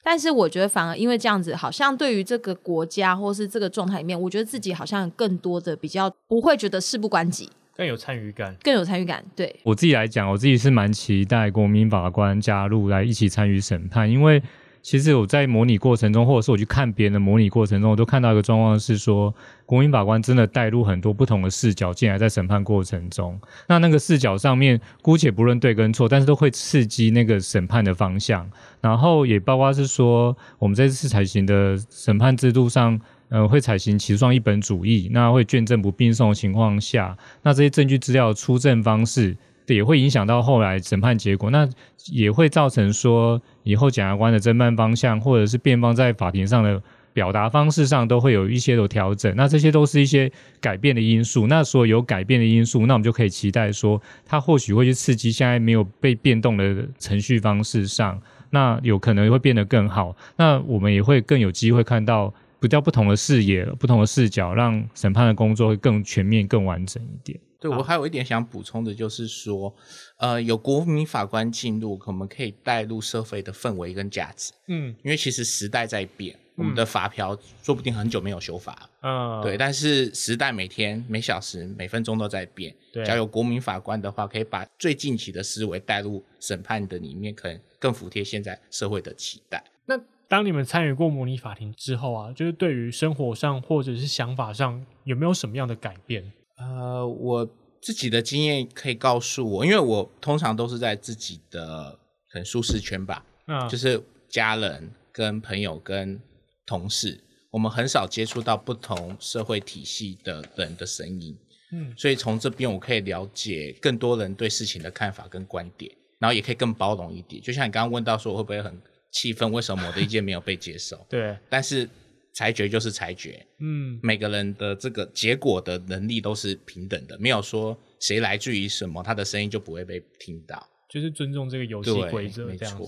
[0.04, 7.48] 但是我觉得反而因为这样子，好像对于这个国家或是这个状态里面，我觉得自己好像更多的比较不会觉得事不关己。
[7.76, 9.24] 更有参与感，更有参与感。
[9.36, 14.42] 对我自己来讲，我自己是蛮期待国民法官加入来一起参与审判，因为
[14.84, 19.34] 其实我在模拟过程中，或者是我去看别人的模拟过程中，我都看到一个状况是说，
[19.66, 28.48] 国民法官真的带入很多不同的视角进来，在审判过程中，那那个视角上面，姑且不论对跟错，但是都会刺激那个审判的方向，
[28.82, 33.02] 然后也包括是说，我们这次采行的审判制度上。
[33.34, 41.68] 呃，会采行起诉状一本主义，那会卷证不并送的情况下，那这些证据资料出证方式也会影响到后来审判结果，那
[42.12, 46.80] 也会造成说以后检察官的侦办方向，或者是辩方在法庭上的
[47.12, 51.48] 表达方式上都会有一些的调整，那这些都是一些改变的因素。
[51.48, 60.16] 那所有改变的因素，那我们就可以期待说，它或许会去刺激现在没有被变动的程序方式上，那有可能会变得更好。
[60.38, 62.32] 那我们也会更有机会看到。
[62.64, 67.38] 比较不同的视野、不同的视角，让审判的工作会更全面、更完整一点。
[67.60, 69.76] 对，我还有一点想补充的，就是说，
[70.16, 74.54] 呃，有国民法官进入，我们可以带入社会的氛围跟价值。
[74.70, 78.90] 嗯，因为其实时代在变，我们的法条说不定很久没有修法。
[79.02, 82.74] 嗯，对，但是时代每天、每小时、每分钟都在变。
[82.94, 89.62] 对，只要有国民法官的话，可以把最近期的思维带入审判的里面，可能更服贴现在社会的期待。
[89.86, 90.00] 那。
[90.34, 96.34] 当你们参与过模拟法庭之后啊，就是对于生活上或者是想法上有没有什么样的改变？
[96.58, 97.48] 呃，我
[97.80, 102.00] 自己的经验可以告诉我，因为我通常都是在自己的
[102.32, 106.20] 很舒适圈吧，嗯，就是家人、跟朋友、跟
[106.66, 111.38] 同事，我们很少接触到不同社会体系的人的声音，
[111.74, 117.40] 嗯，所以从这边我可以了解更多人对事情的看法跟观点，然后也可以更包容一点。
[117.40, 118.82] 就像你刚刚问到说，我会不会很
[119.14, 121.00] 气愤，为什么我的意见没有被接受？
[121.08, 121.88] 对，但是
[122.34, 132.88] 裁决就是裁决，嗯，每个人的这个结果的能力都是平等的，没有说谁来自于什么，他的声音就不会被听到，就是尊重这个游戏规则，没错。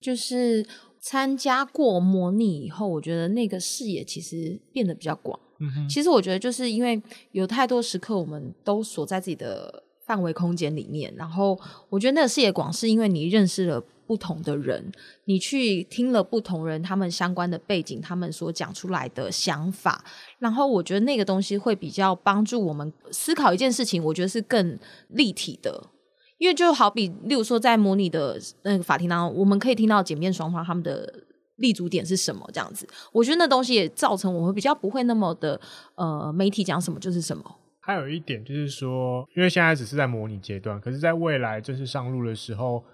[0.00, 0.66] 就是
[1.00, 5.40] 参加过模拟以后，我觉得那个视野其实变得比较广。
[5.60, 7.00] 嗯哼，其实我觉得就是因为
[7.30, 13.82] 有太多时刻，我们都锁在自己的范围空间里面，然后我觉得那个视野广，是因为你认识了。
[14.06, 14.92] 不同的人，
[15.24, 20.04] 你去听了不同人他们相关的背景，他们所讲出来的想法，
[20.38, 25.88] 然后我觉得那个东西会比较帮助我们思考一件事情，我觉得是更立体的。
[26.36, 31.10] 因为就好比，例如说在模拟的那个法庭当中，我们可以听到检辩双方他们的
[31.56, 35.58] 立足点是什么，这样子，我觉得那东西也造成我们比较不会那么的
[35.94, 37.56] 呃，媒体讲什么就是什么。
[37.84, 42.84] 还有一点就是说，因为现在只是在模拟阶段，可是在未来正式上路的时候。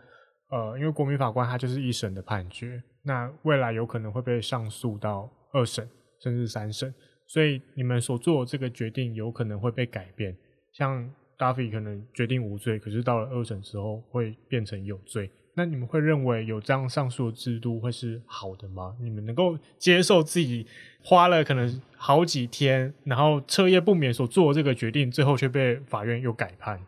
[0.53, 5.89] 呃，因为国民法官他就是一审的判决，那未来有可能会被上诉到二审
[6.21, 6.93] 甚至三审，
[7.29, 10.37] 所以你们所做的这个决定有可能会被改变。
[10.73, 15.31] 像 Duffy 可能决定无罪，可是到了二审之后会变成有罪。
[15.55, 18.95] 那你们会认为有这样上诉的制度会是好的吗？
[19.01, 20.67] 你们能够接受自己
[21.03, 26.81] 花了可能好几天，然后彻夜不眠所做的这个决定，最后却被法院又改判？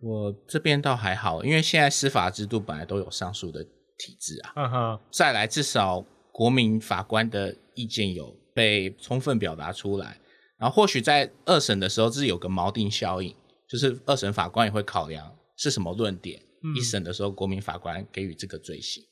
[0.00, 4.52] 我这边倒还好，因为现在司法制度本来都有上诉的体制啊。
[4.56, 5.00] 嗯哼。
[5.10, 10.18] 再来，至少国民法官的意见有被充分表达出来，
[10.58, 13.34] 然后或许在二审的时候，这是有个锚定效应，
[13.68, 16.40] 就是二审法官也会考量是什么论点。
[16.74, 19.04] 一审的时候，国民法官给予这个罪行，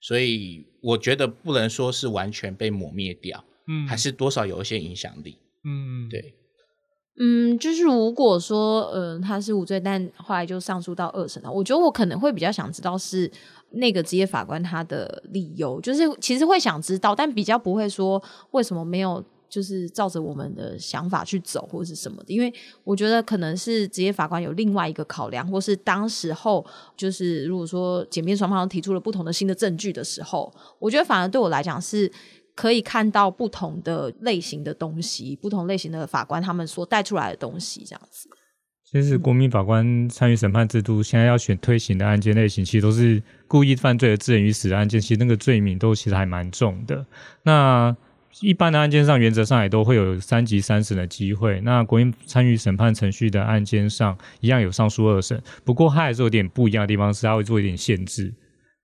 [0.00, 6.34] 所以我觉得不能说是完全被抹灭掉，嗯，还是多少有一些影响力，嗯，对，
[7.20, 13.30] 嗯，就是如果说，呃，他是无罪，但后来就上诉到二审了，我觉得我可能会比较想知道是
[13.72, 18.22] 那个职业法官他的理由，就是其实会想知道，但比较不会说
[18.52, 22.32] 为什么没有就是照着我们的想法去走，或者是什么的。
[22.32, 22.52] 因为
[22.84, 26.64] 我觉得可能是职业法官有另外一个考量，或是当时候
[26.96, 32.10] 就是如果说检辩双方提出了不同的新的证据的时候，我觉得反而对我来讲是
[32.54, 38.28] 可以看到不同的类型的东西，不同类型的法官他们所带出来的东西，这样子。
[38.90, 47.04] 其实国民法官参与审判制度，现在要选推行的案件类型，其实都是故意犯罪的致人于死的案件，其实那个罪名都其实还蛮重的。
[47.42, 47.94] 那
[48.40, 51.60] 一般的案件上，原则上也都会有三级三审的机会。
[51.62, 58.32] 那国民参与审判程序的案件上，一样有上诉二审，不过它还是有点不一样的地方，是它会做一点限制。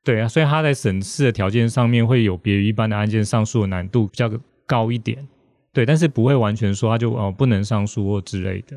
[0.03, 4.31] 对啊，所以它在审视的条件上面会有别于一般的案件上诉的难度比较
[4.67, 5.27] 高一点。
[5.73, 8.77] 对，但是不会完全说它就哦不能上诉或之类的。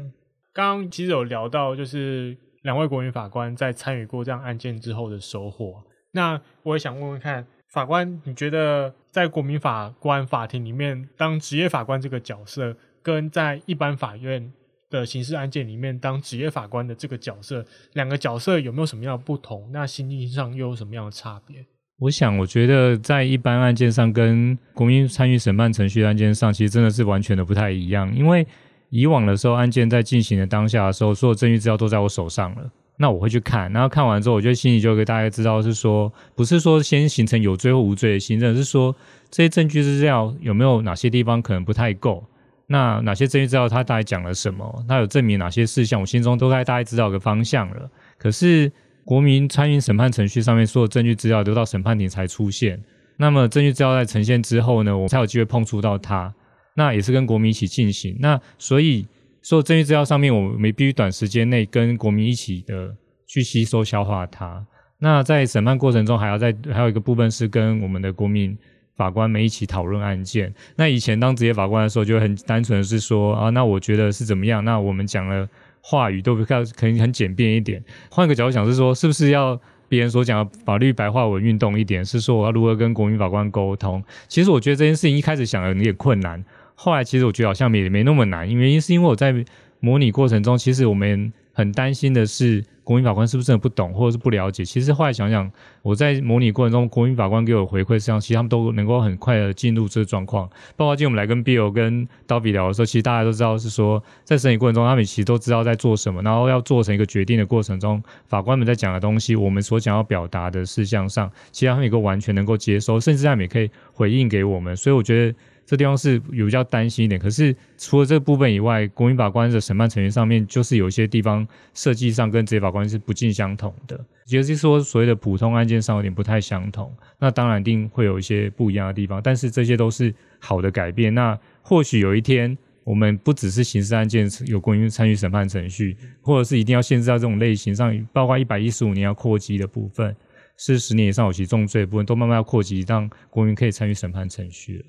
[0.53, 5.83] 刚刚其实有聊到，就是两位国民法官在参与过这样案件之后的收获。
[6.13, 7.45] 那我也想问问看，
[7.77, 14.51] 法官，你觉得在国民法官法庭里面当职业法官这个角色，跟在一般法院
[14.89, 17.63] 的刑事案件里面当职业法官的这个角色，
[17.93, 19.69] 两个角色有没有什么样的不同？
[19.71, 21.63] 那心境上又有什么样的差别？
[21.99, 28.47] 我想，我觉得在一般案件上跟国民参与审判程序案件上，其实真的是完全的不太一样，因为。
[28.89, 32.71] 以往的时候，案件在进行的当下的时候，所有证据资料都在我手上了。
[32.97, 38.95] 那我会去看，然后看完之后，我觉得心里就大概知道是说，不是说先形成有罪或无罪的心证，是说
[39.29, 42.23] 这些证据资料有没有哪些地方可能不太够。
[42.65, 44.83] 那哪些证据资料它大概讲了什么？
[44.87, 46.01] 它有证明哪些事项？
[46.01, 47.89] 我心中都该大概知道个方向了。
[48.17, 48.71] 可是
[49.05, 52.81] 国民参与审判程序上面所有证据资料留到审判庭才出现，
[53.15, 56.33] 那么证据资料在呈现之后呢，我才有机会碰触到它。
[56.73, 59.07] 那也是跟国民一起进行，那所以
[59.47, 62.93] 说证据资料上面，我们必须短时间内跟国民一起的
[63.25, 64.67] 去吸收消化它。
[64.99, 68.57] 那在审判过程中，还要在还有一个部分是跟我们的国民
[68.97, 70.53] 法官们一起讨论案件。
[70.75, 74.61] 那以前当职业法官的时候，就很单纯的是说啊，那我觉得是怎么样？
[74.65, 75.47] 那我们讲的
[75.79, 77.81] 话语都比较可能很简便一点。
[78.11, 82.03] 换个角度想是说，是不是要别人所讲的法律白话文运动一点？
[82.03, 84.03] 是说我要如何跟国民法官沟通？
[84.27, 86.43] 其实我觉得这件事情一开始想的有点困难。
[86.79, 89.33] 后来其实我觉得好像也没那么难，因为原因是因为我在
[89.79, 94.63] 模拟过程中，其实我们很担心的是国民法官是不是真的不懂或者是不了解。
[94.63, 95.51] 其实后来想想，
[95.81, 100.47] 我在模拟过程中，国民法官给我回馈上，其实他们都能够很快的进入这个状况。
[100.75, 114.75] 包括今天我们来跟 Bill 跟 David 聊的时候，其实大家都知道是说，在审理过程中，他们其实都知道在做什么，然后要做成一个决定的过程中，法官们在讲的东西，我们所想要表达的事项上，其实他们也都完全能够接收，甚至他们也可以回应给我们。
[114.75, 115.35] 所以我觉得。
[115.67, 126.89] 这地方是有比较担心一点，可是除了这部分以外，国民法官的审判程序上面，就是有一些地方设计上跟职业法官是不尽相同的，也就是说所谓的普通案件上有点不太相同。
[127.19, 131.13] 那当然一定会有一些不一样的地方，但是这些都是好的改变。
[131.13, 140.15] 那或许有一天，我们不只是刑事案件有国民参与审判程序，或者是一定要限制到这种类型上，包括一百一十五年要扩及的部分，
[140.55, 144.85] 是十年以上有期重罪的部分，都慢慢要扩及，让国民可以参与审判程序了。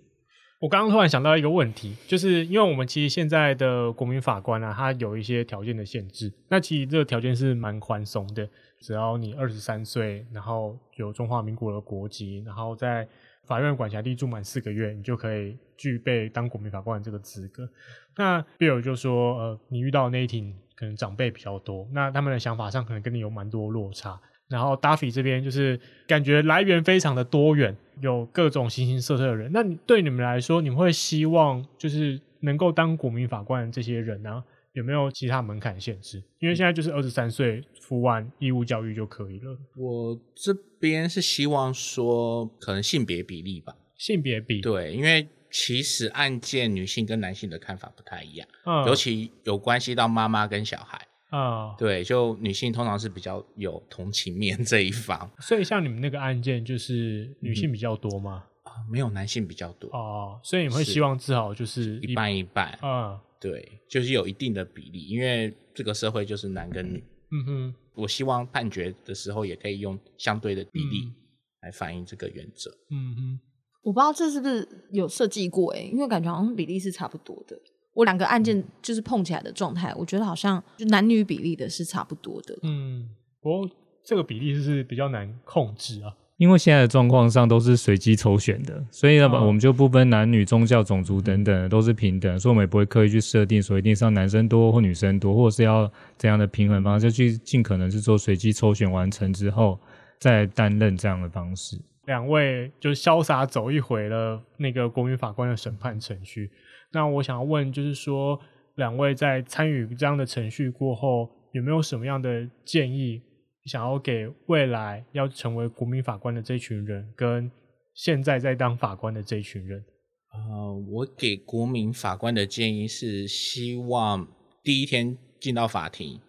[0.61, 6.33] 我刚刚突然想到一个问题，就是因为我们其实现在的国民法官啊，他有一些条件的限制。
[6.49, 8.49] 那其实这个条件是蛮宽松的，
[8.81, 13.07] 只要你二十三岁，然后有中华民国的国籍，然后在
[13.47, 17.69] 法院管辖地住满四个月，你就可以具备当国民法官的这个资格。
[18.17, 24.21] 那 Bill 就说，呃，你遇到的那一庭可能长辈比较多，那他们的想法上可能跟你有蛮多落差。
[24.49, 29.51] 然后 Duffy 这边就是感觉来源非常的多元，有各种形形色色的人。
[29.53, 36.23] 那对你们来说，你们会希望就是能够当国民法官的这些人呢、啊，有没有其他门槛限制？
[36.39, 39.59] 因为现在就是二十三岁服完义务教育就可以了。
[39.77, 43.75] 我这边是希望说，可能性别比例吧。
[43.97, 51.08] 性别比对，因为其实案件女性跟男性的看法不太一样，嗯、尤其有关系到妈妈跟小孩。
[51.29, 58.45] 啊，uh, 对，就女性通常是比较有同情面这一方，所以像你们那个案件，就是女性比较多吗？
[58.63, 59.89] 啊、嗯，没有男性比较多。
[59.91, 71.13] 哦，uh, 所以你会希望至少就是一半一半啊，uh, 对，就是有一定的比例，因为这个社会就是男跟女，嗯哼，我希望判决的时候也可以用相对的比例
[71.61, 73.41] 来反映这个原则，嗯哼，
[73.83, 77.61] 我不知道这是不是有设计过欸，因为感觉好像比例是差不多的。
[77.99, 82.57] 我两个案件就是碰起来的状态，我觉得好像就男女比例的是差不多的。
[82.63, 83.09] 嗯，
[83.41, 83.69] 不过
[84.05, 86.15] 这个比例是比较难控制啊？
[86.37, 99.77] 因为现在的状况上都是随机抽选的，所以呢，我们就不分男女、宗教、种族等等，都是平等，所以我们也不会刻意去设定说一定是要男生多或女生多，或者是要怎样的平衡方式，就去尽可能是做随机抽选完成之后
[100.21, 101.77] 再担任这样的方式。
[102.07, 106.49] 两位就潇洒走一回了那个国民法官的审判程序。
[106.93, 108.41] 那我想要问，就是说，
[108.77, 113.21] 两位在参与这样的程序过后，有没有什么样的建议，
[113.65, 117.51] 想要给未来要成为国民法官的这群人，跟
[117.95, 119.85] 现在在当法官的这群人？
[120.33, 124.29] 呃，我给国民法官的建议是，希望
[124.63, 126.21] 第一天进到法庭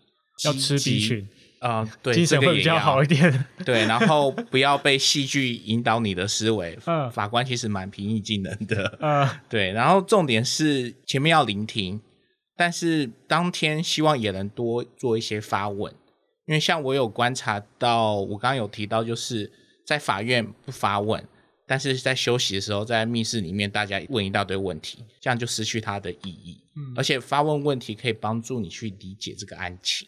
[0.46, 1.28] 要吃鼻群。
[1.60, 3.46] 啊、呃，对，精神会比较好一点。
[3.66, 6.78] 对，然后不要被戏剧引导你的思维。
[6.88, 8.98] 嗯，法官其实蛮平易近人的。
[9.02, 9.72] 嗯，对。
[9.72, 12.02] 然后重点是前面要聆听，
[12.56, 15.94] 但是当天希望也能多做一些发问，
[16.48, 19.52] 因为像我有观察到，我刚刚有提到，就是
[19.86, 21.24] 在法院不发问，
[21.68, 26.64] 但是在休息的时候，在密室里面大家问一大堆问题，这样就失去它的意义。
[26.76, 30.08] 嗯，而且发问问题可以帮助你去理解这个案情。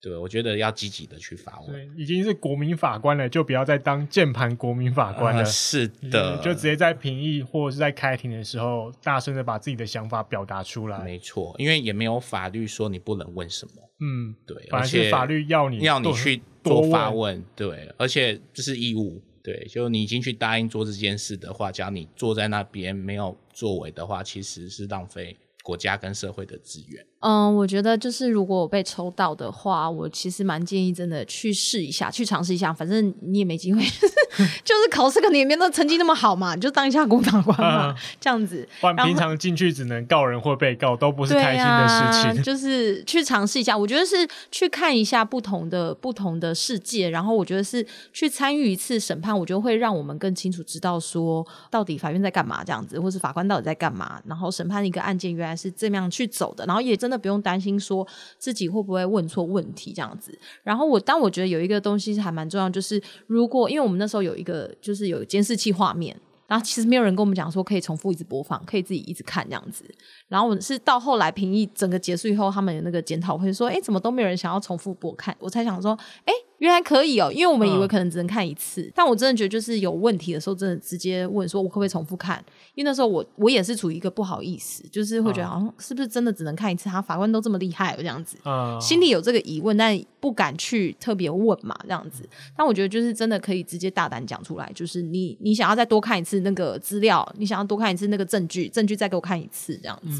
[0.00, 1.72] 对，我觉得要积极的去发问。
[1.72, 5.40] 对，已经是国民法官了，就不要再当键盘国民法官了。
[5.40, 11.04] 呃、是的，就直接在评议或者是在开庭的时候，大声的把自己的想法表达出来。
[11.04, 13.72] 没错，因为也没有法律说你不能问什么。
[14.00, 17.44] 嗯，对，反而是法律要你要你去多发问。
[17.54, 19.22] 对，而且这是义务。
[19.42, 27.06] 对，就你已经去答应做这件事的话，只要你坐在那边没有作为的话，其实是浪费国家跟社会的资源。
[27.20, 33.82] 嗯，我觉得就是如果我被抽到的话，我其实蛮建议真的去试一下，去尝试一下，反正你也没机会，
[34.64, 38.66] 就是考试可能也没那成绩那么好嘛，你就当一下公法官嘛，嗯、这样子。
[38.80, 42.40] 不然平常进去只能告人或被告，都不是开心的事情。
[42.40, 57.09] 啊、 就是去尝试一下，我觉得是去看一下不同的不同的世界，然后我觉得是去参与一次审判，我觉得会让我们更清楚知道说到底法院在干嘛这样子，或是法官到底在干嘛，然后审判一个案件原来是这么样去走的，然后也真。
[57.10, 58.06] 那不用担心说
[58.38, 60.36] 自己会不会问错问题这样子。
[60.62, 69.84] 然后我，当我觉得有一个东西还蛮重要，就是如果因为我们那时候有一个就是有监视器画面，然后其实没有人跟我们讲说可以重复一直播放，可以自己一直看这样子。
[70.30, 75.36] 然后我是到后来评议整个结束以后，他们有那个检讨会说，哎，怎么都没有人想要重复播看？
[75.38, 76.32] 我才想说，哎。
[76.60, 82.36] 原来可以哦，因为我们以为可能只能看一次，嗯、但我真的觉得就是有问题的时候，真的直接问说，我可不可以重复看？
[82.74, 86.90] 因为那时候我我也是处于一个不好意思，就是会觉得好像是不是真的只能看一次？
[86.90, 92.28] 他法官都这么厉害，这样子，嗯、心里有这个疑问，但不敢去特别问嘛，这样子。
[92.54, 100.19] 但我觉得就是真的可以直接大胆讲出来，就是你你想要再多看一次那个资料，你想要多看一次那个证据，证据再给我看一次，这样子。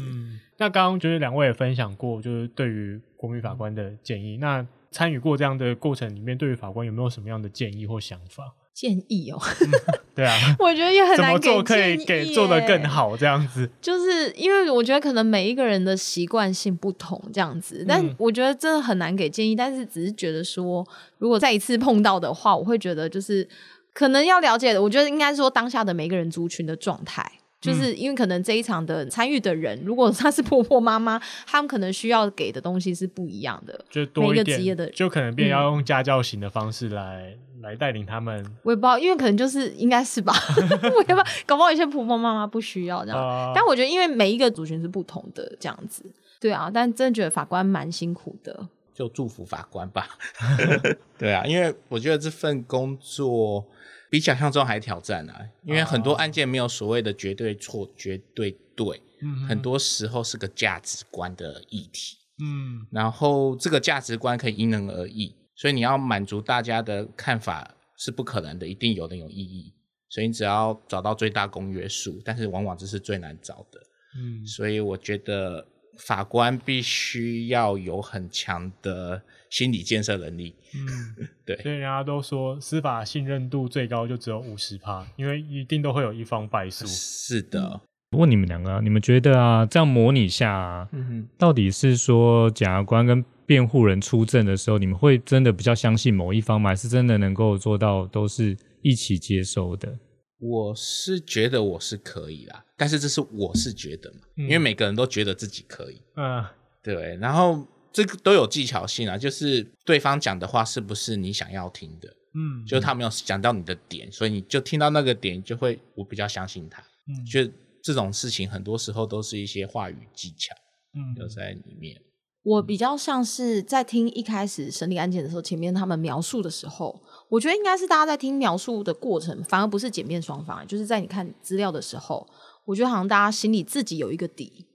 [0.57, 4.65] 那刚刚就是两位也分享过，就是对于国民法官的建议，那。
[4.93, 8.53] 参与过这样的过程里面，对于法官有没有什么样的建议或想法？
[8.73, 9.69] 建议哦，嗯、
[10.13, 13.15] 对啊， 我觉得也很难做可以给做的更好？
[13.15, 17.85] 这样子，就是因为我觉得可能每一个人的习惯性不同，这样子。
[17.87, 19.55] 但我觉得真的很难给建议。
[19.55, 20.85] 但是只是觉得说，
[21.19, 23.47] 如果再一次碰到的话，我会觉得就是
[23.93, 24.83] 可能要了解的。
[24.83, 27.31] 我觉得应该说当下的每个人族群的状态。
[27.61, 33.85] 就是因为可能这一场的参与的人，如果他是婆婆妈妈，他们可能需要给的东西是不一样的。
[33.87, 38.43] 就多一点，职业的就可能变要用家教型的方式来、嗯、来带领他们。
[38.63, 43.19] 我也不知道，因为可能就是应该是吧， 我也不知道，搞不好有些婆婆妈妈不需要这样。
[43.19, 46.03] 呃、但我觉得，因为每一个族群是不同的这样子，
[46.39, 46.71] 对啊。
[46.73, 50.07] 但真的觉得法官蛮辛苦的，就祝福法官吧。
[51.19, 53.63] 对啊，因为我觉得这份工作。
[54.11, 55.47] 比想象中还挑战啊！
[55.63, 69.73] 因为很多案件没有所谓的绝对错、绝对对，嗯，很多时候是个价值观的议题，嗯，然后这个价值观可以因人而异，所以你要满足大家的看法是不可能的，一定有人有异议，
[70.09, 73.79] 所以你只要找到最大公约数，但是往往这是最难找的，
[74.17, 75.65] 嗯，所以我觉得
[75.99, 79.21] 法官必须要有很强的。
[79.51, 86.87] 心理建设能力，嗯， 对，所以人家都说司法信任度最高就只有五十趴，因为一定都会有一方败诉。
[86.87, 87.81] 是的，
[88.17, 96.69] 问你们两个，你们觉得啊，这样模拟下，啊，嗯，到底是说检察官跟辩护人出证的时候，你们会真的比较相信某一方吗？
[96.69, 99.99] 还是真的能够做到都是一起接收的？
[100.39, 106.45] 我是觉得我是可以啦，但是这是我是觉得嘛，嗯，因为每个人都觉得自己可以，嗯，
[106.81, 107.67] 对，然后。
[107.91, 112.07] 这个都有技巧性啊，就是对方讲的话是不是你想要听的？
[112.33, 116.81] 嗯，就是他没有讲到你的点，所以你就听到那个点，就会我比较相信他。
[116.81, 117.51] 嗯，就
[117.83, 120.55] 这种事情很多时候都是一些话语技巧，
[120.93, 122.01] 嗯，都在里面。
[122.43, 132.25] 我比较像是在听一开始审理案件的时候，前面他们描述的时候，我觉得应该是大家在听描述的过程，反而不是检辩双方，就是在你看资料的时候，
[132.63, 134.65] 我觉得好像大家心里自己有一个底，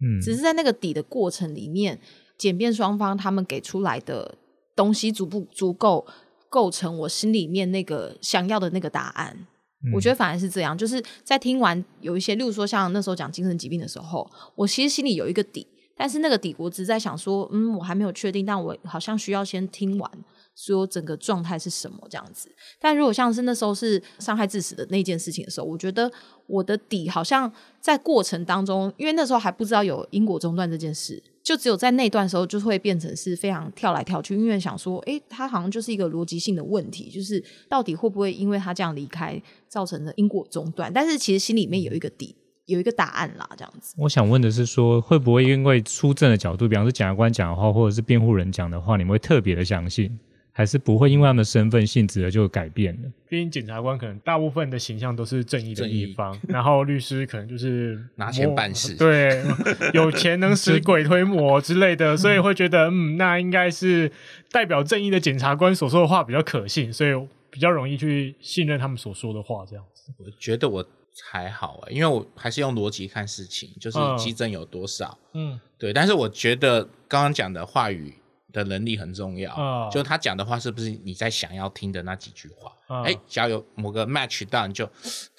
[0.00, 2.00] 嗯，只是在那个底的过程里面。
[2.44, 4.36] 检辩双方他们给出来的
[4.76, 6.06] 东西足不足够
[6.50, 9.34] 构成我心里面那个想要的那个答案？
[9.82, 15.66] 嗯、我觉得反而是这样，就是在听完有一些，例如说像那时候讲精神疾病的时候，我其实心里有一个底，
[15.96, 20.10] 但是那个底我只在想说，嗯，我还没有确定，但我好像需要先听完，
[20.54, 22.50] 说整个状态是什么这样子。
[22.78, 26.12] 但如果像是那时候是伤害致死的那件事情的时候，我觉得
[26.46, 31.22] 我的底好像在过程当中，因为那时候还不知道有因果中断这件事。
[31.44, 40.90] 就只有在那段时候，就会变成是非常跳来跳去，因为想说，诶，他好像就是一个逻辑性的问题，就是到底会不会因为他这样离开，造成的因果中断？
[40.90, 42.34] 但是其实心里面有一个底，
[42.64, 43.94] 有一个答案啦，这样子。
[43.98, 50.18] 我想问的是说，会不会因为出证的角度，比方说检察官讲的话，或者是辩护人讲的话，你们会特别的相信？
[50.56, 53.10] 还是不会因为他们的身份性质而就改变了。
[53.28, 59.42] 毕竟检察官可能大部分的形象都是正义的一方，然后律师可能就是 拿钱办事，对，
[59.92, 64.10] 有钱能使鬼推磨之类的，所以会觉得嗯，那应该是
[64.52, 67.10] 代表正义的检察官所说的话比较可信，所以
[67.50, 69.66] 比较容易去信任他们所说的话。
[69.68, 70.86] 这样子，我觉得我
[71.32, 75.92] 还好啊，因为我还是用逻辑看事情，就是迹证有多少，嗯，对。
[75.92, 78.14] 但是我觉得刚刚讲的话语。
[78.54, 82.72] 的能力很重要，哦、就他讲的话是不是你在想要听的那几句话？
[83.04, 84.86] 哎、哦，只要有某个 match 到，你就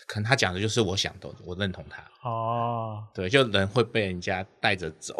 [0.06, 2.04] 可能他讲的就是我想的，我认同他。
[2.30, 5.16] 哦，对，就人会被人家带着走。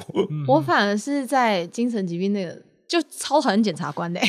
[0.46, 4.20] 我反而是在精神疾病那个，就超讨厌检察官的。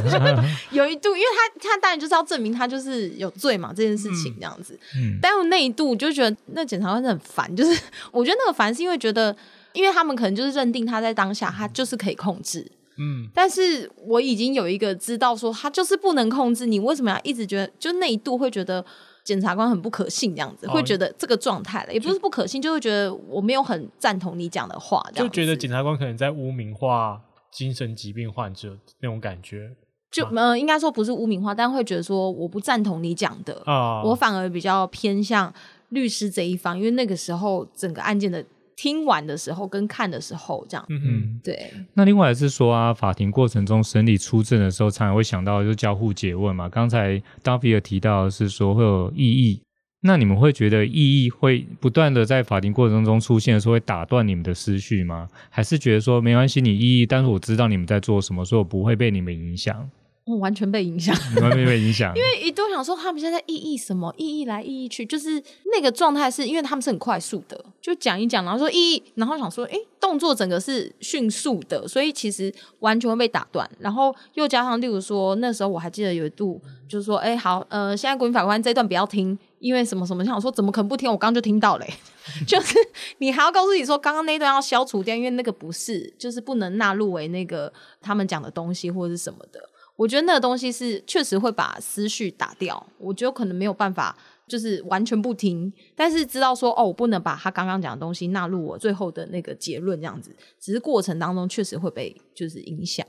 [0.70, 4.78] 有一度，因为他他当然就是要证明他就是有罪嘛，这件事情这样子。
[4.96, 7.80] 嗯，但我那一度就觉得那检察官是很烦，就是
[8.12, 9.34] 我觉得那个烦是因为觉得，
[9.72, 12.70] 因为他们可能就是认定他在当下他就是可以控制。
[12.98, 18.84] 嗯，但是我已经有一个知道说他就是不能控制你，为什么要一直觉得就那一度会觉得
[19.24, 27.20] 检察官很不可信这样子，哦、会觉得这个状态了，也不是不可信，就会觉得我没有很赞同你讲的话，就觉得检察官可能在污名化
[27.52, 29.70] 精神疾病患者那种感觉，
[30.10, 35.52] 就呃应该说不是污名化，但会觉得说我不赞同你讲的，哦、我反而比较偏向
[35.90, 38.44] 律师这一方，因为那个时候整个案件的。
[38.78, 41.68] 听完的时候跟看的时候这样，嗯嗯，对。
[41.94, 46.68] 那另外是说啊，法庭过程中审理出证的时候，常常会想到就是交互诘问嘛。
[46.68, 49.60] 刚才 Duffy 提到的是说会有异议，
[50.02, 55.28] 那你们会觉得异议会不断的在法庭过程中出现的时候会打断你们的思绪吗？
[55.50, 59.90] 还是觉得说没关系，你异议，但是我知道你们在做什么，所以我不会被你们影响？
[60.28, 62.14] 我完全被影响，完全被影响。
[62.14, 65.42] 因为一度想说他们现在意义什么，意义来意义去，就是
[65.74, 73.68] 那个状态是因为他们是很快速的，就讲一讲，然后说意义，然后想说，哎，动作整个是迅速的，所以其实完全会被打断。
[73.78, 81.10] 然后又加上，例如说那时候我还记得有一度，就是说，哎，好，呃，现在国民法官这一段不要听，因为什么什么，想说怎么可能不听？
[81.10, 81.86] 我刚刚就听到嘞，
[82.46, 82.76] 就是
[83.18, 89.60] 你还要告诉你说，刚刚那一段要消除掉，因为那个不是，就是不能纳入为那个他们讲的东西或者是什么的。
[89.98, 100.30] 我觉得那个东西是确实会把思绪打掉，我觉得可能没有办法，就是完全不听，但是知道说哦，我不能把他刚刚讲的东西纳入我最后的那个结论这样子，
[100.60, 103.04] 只是过程当中确实会被就是影响。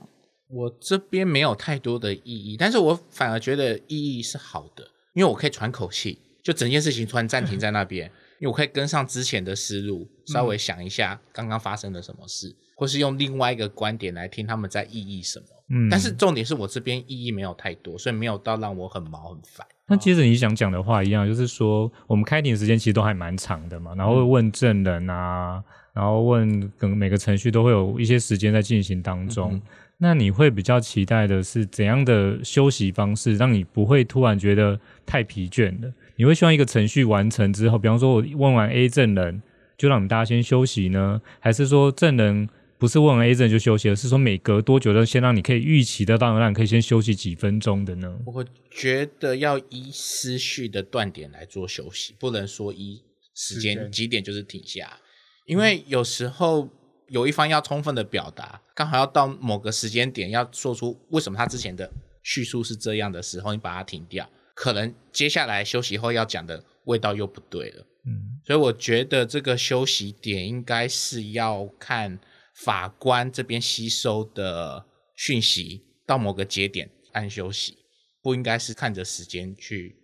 [0.48, 4.82] 我这边没有太多的意义，但是我反而觉得意义是好的，
[5.14, 8.10] 因为我可以喘口气，就整件事情突然暂停在那边，
[8.42, 15.44] 因为我可以跟上之前的思路，稍微想一下刚刚发生了什么事，嗯、或是用另外一个观点来听他们在意义什么。
[15.68, 19.66] 嗯，但是重点是我这边意义没有太多，所以没有到让我很毛很烦。
[19.86, 25.62] 那接着你想讲的话一样，就是说我们开庭时间其实都还蛮长的嘛，然后会问证人啊，
[25.92, 29.52] 然后问跟每个程序都会有一些时间在进行当中。
[29.52, 29.62] 嗯、
[29.98, 35.92] 那你会比较期待的是怎样的休息方式，让你不会突然觉得太疲倦了？
[36.16, 39.42] 你会希望一个程序完成之后，比方说我问完 A 证人，
[39.76, 42.48] 就让你们大家先休息呢，还是说证人？
[42.80, 48.18] 不是问完 A 证就休息，了是说每隔多久都先让你可以预期的到，让你可以先休息几分钟的呢？
[48.24, 53.02] 我觉得要依思绪的断点来做休息，不能说依
[53.34, 54.98] 时间几点就是停下，
[55.44, 56.70] 因为有时候
[57.08, 67.86] 有一方要充分的表达，刚好要到某个时间点要说出为什么他之前的叙述是这样的时候，你把它停掉，可能接下来休息后要讲的味道又不对了。
[68.06, 72.18] 嗯，所以我觉得这个休息点应该是要看。
[72.64, 74.84] 法官这边吸收的
[75.16, 77.78] 讯息到某个节点按休息，
[78.22, 79.96] 不应该是看着时间去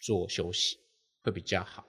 [0.00, 0.78] 做休息，
[1.22, 1.84] 会比较好，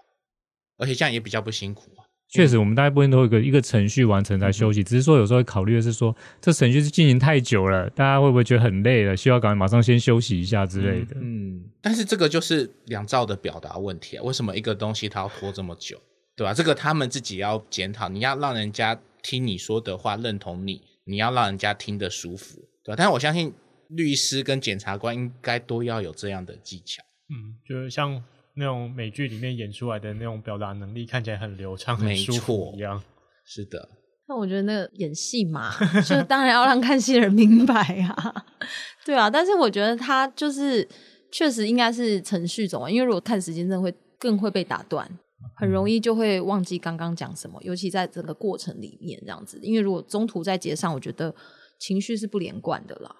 [0.78, 2.04] 而且这样也比较不辛苦啊。
[2.32, 11.16] 确实，我们大概部分都有一个一个程序完成才休息，嗯、只是说有时候会考虑的是说，这程序是进行太久了，大家会不会觉得很累了，需要赶快马上先休息一下之类的。
[11.16, 15.98] 嗯，但是这个就是两兆的表达问题啊，为什么一个东西它要拖这么久，
[16.36, 16.54] 对吧？
[16.54, 19.00] 这个他们自己要检讨，你要让人家。
[19.22, 22.96] 听你说的话，认同你，你要让人家听得舒服，对吧？
[22.98, 23.54] 但是我相信
[23.90, 27.04] 律师跟检察官应该都要有这样的技巧。
[27.30, 28.24] 嗯，就是像
[28.56, 33.02] 那种美剧里面演出来的那种表达能力看起来很流畅、很舒服一样。
[33.46, 33.90] 是的。
[34.28, 35.72] 那我觉得那个演戏嘛，
[36.08, 38.46] 就当然要让看戏的人明白啊，
[39.04, 39.28] 对啊。
[39.28, 40.88] 但是我觉得他就是
[41.32, 45.10] 确实应该是程序走完，因为如果看时间，真的会更会被打断，
[45.56, 49.60] 很容易就会忘记刚刚讲什么，尤其在整个过程里面这样子。
[49.62, 51.34] 因为如果中途在接上，我觉得
[51.78, 53.16] 情绪是不连贯的啦。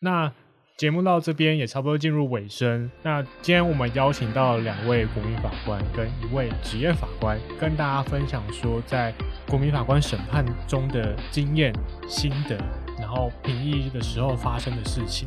[0.00, 0.32] 那。
[0.76, 2.90] 节目到这边也差不多进入尾声。
[3.02, 9.14] 那今天我们邀请到两位国民法官跟一位职业法官，跟大家分享说在
[9.48, 11.72] 国民法官审判中的经验
[12.06, 12.58] 心得，
[12.98, 15.26] 然后评议的时候发生的事情。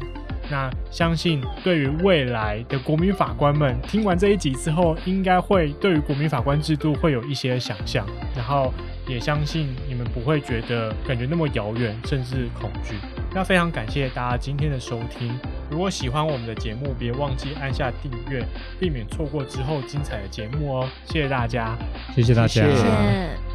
[0.49, 8.73] 那相信对于未来的国民法官们，听完这一集之后，应该会对于国民法官制度会有一些想象，然后
[9.07, 12.95] 也相信你们不会觉得感觉那么遥远，甚至恐惧。
[13.31, 15.31] 那非常感谢大家今天的收听。
[15.69, 18.43] 如果喜欢我们的节目，别忘记按下订阅，
[18.79, 20.89] 避免错过之后精彩的节目哦。
[21.05, 21.77] 谢谢大家，
[22.15, 22.47] 谢谢大家。
[22.47, 23.48] 谢谢。